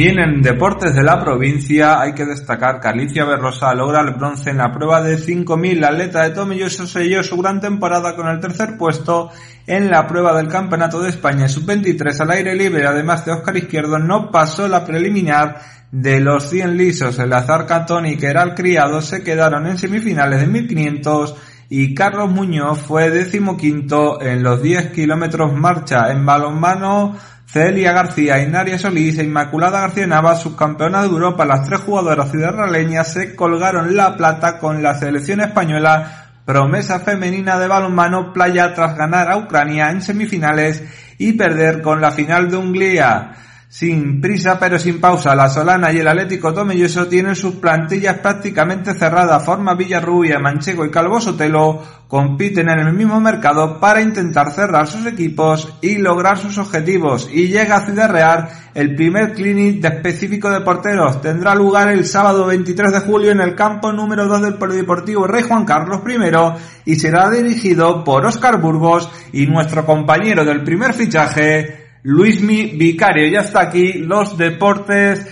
También 0.00 0.18
en 0.18 0.40
deportes 0.40 0.94
de 0.94 1.02
la 1.02 1.22
provincia 1.22 2.00
hay 2.00 2.14
que 2.14 2.24
destacar 2.24 2.80
que 2.80 2.88
Alicia 2.88 3.26
Berrosa 3.26 3.74
logra 3.74 4.00
el 4.00 4.14
bronce 4.14 4.48
en 4.48 4.56
la 4.56 4.72
prueba 4.72 5.02
de 5.02 5.18
5.000. 5.18 5.78
La 5.78 5.88
atleta 5.88 6.22
de 6.22 6.30
Tomelloso 6.30 6.86
selló 6.86 7.22
su 7.22 7.36
gran 7.36 7.60
temporada 7.60 8.16
con 8.16 8.26
el 8.26 8.40
tercer 8.40 8.78
puesto 8.78 9.28
en 9.66 9.90
la 9.90 10.06
prueba 10.06 10.34
del 10.34 10.48
Campeonato 10.48 11.02
de 11.02 11.10
España 11.10 11.48
sub-23 11.48 12.18
al 12.18 12.30
aire 12.30 12.54
libre. 12.54 12.86
Además 12.86 13.26
de 13.26 13.32
Óscar 13.32 13.58
Izquierdo 13.58 13.98
no 13.98 14.30
pasó 14.30 14.68
la 14.68 14.86
preliminar 14.86 15.60
de 15.92 16.18
los 16.20 16.48
100 16.48 16.78
lisos. 16.78 17.18
El 17.18 17.34
azar 17.34 17.66
Catón 17.66 18.06
y 18.06 18.16
Keral 18.16 18.54
Criado 18.54 19.02
se 19.02 19.22
quedaron 19.22 19.66
en 19.66 19.76
semifinales 19.76 20.40
de 20.40 20.48
1.500 20.48 21.34
y 21.68 21.94
Carlos 21.94 22.30
Muñoz 22.30 22.80
fue 22.80 23.10
decimoquinto 23.10 24.22
en 24.22 24.42
los 24.42 24.62
10 24.62 24.92
kilómetros 24.92 25.52
marcha. 25.52 26.10
En 26.10 26.24
balonmano, 26.24 27.16
Celia 27.52 27.92
García, 27.92 28.38
Inaria 28.38 28.78
Solís 28.78 29.18
e 29.18 29.24
Inmaculada 29.24 29.80
García 29.80 30.06
Nava, 30.06 30.36
subcampeonas 30.36 31.02
de 31.02 31.08
Europa, 31.08 31.44
las 31.44 31.66
tres 31.66 31.80
jugadoras 31.80 32.30
ciudadraleñas 32.30 33.12
se 33.12 33.34
colgaron 33.34 33.96
la 33.96 34.16
plata 34.16 34.58
con 34.58 34.84
la 34.84 34.94
selección 34.94 35.40
española 35.40 36.28
promesa 36.44 37.00
femenina 37.00 37.58
de 37.58 37.66
balonmano 37.66 38.32
playa 38.32 38.72
tras 38.72 38.96
ganar 38.96 39.28
a 39.28 39.36
Ucrania 39.36 39.90
en 39.90 40.00
semifinales 40.00 40.84
y 41.18 41.32
perder 41.32 41.82
con 41.82 42.00
la 42.00 42.12
final 42.12 42.48
de 42.48 42.56
Hungría. 42.56 43.32
Sin 43.72 44.20
prisa 44.20 44.58
pero 44.58 44.80
sin 44.80 45.00
pausa, 45.00 45.32
la 45.36 45.48
Solana 45.48 45.92
y 45.92 45.98
el 45.98 46.08
Atlético 46.08 46.52
Tomelloso 46.52 47.06
tienen 47.06 47.36
sus 47.36 47.54
plantillas 47.54 48.18
prácticamente 48.18 48.94
cerradas. 48.94 49.44
Forma 49.44 49.76
Villarrubia, 49.76 50.40
Manchego 50.40 50.84
y 50.84 50.90
Calvo 50.90 51.20
Sotelo 51.20 51.80
compiten 52.08 52.68
en 52.68 52.80
el 52.80 52.92
mismo 52.92 53.20
mercado 53.20 53.78
para 53.78 54.02
intentar 54.02 54.50
cerrar 54.50 54.88
sus 54.88 55.06
equipos 55.06 55.72
y 55.82 55.98
lograr 55.98 56.36
sus 56.36 56.58
objetivos. 56.58 57.30
Y 57.32 57.46
llega 57.46 57.76
a 57.76 57.86
Ciudad 57.86 58.10
Real 58.10 58.48
el 58.74 58.96
primer 58.96 59.34
clinic 59.34 59.80
de 59.80 59.86
específico 59.86 60.50
de 60.50 60.62
porteros. 60.62 61.20
Tendrá 61.22 61.54
lugar 61.54 61.90
el 61.90 62.04
sábado 62.04 62.46
23 62.46 62.92
de 62.92 63.00
julio 63.00 63.30
en 63.30 63.40
el 63.40 63.54
campo 63.54 63.92
número 63.92 64.26
2 64.26 64.42
del 64.42 64.54
Polideportivo 64.54 65.28
Rey 65.28 65.44
Juan 65.44 65.64
Carlos 65.64 66.00
I 66.04 66.90
y 66.90 66.96
será 66.96 67.30
dirigido 67.30 68.02
por 68.02 68.26
Óscar 68.26 68.60
Burgos 68.60 69.08
y 69.32 69.46
nuestro 69.46 69.86
compañero 69.86 70.44
del 70.44 70.64
primer 70.64 70.92
fichaje, 70.92 71.79
Luismi 72.02 72.76
Vicario. 72.76 73.28
Ya 73.28 73.40
está 73.40 73.62
aquí 73.62 73.94
los 73.94 74.36
deportes. 74.36 75.26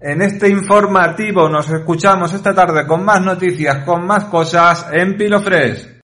En 0.00 0.22
este 0.22 0.48
informativo 0.48 1.48
nos 1.48 1.70
escuchamos 1.70 2.32
esta 2.32 2.54
tarde 2.54 2.86
con 2.86 3.04
más 3.04 3.20
noticias, 3.20 3.84
con 3.84 4.06
más 4.06 4.24
cosas 4.24 4.86
en 4.92 5.16
Pilofres. 5.16 5.90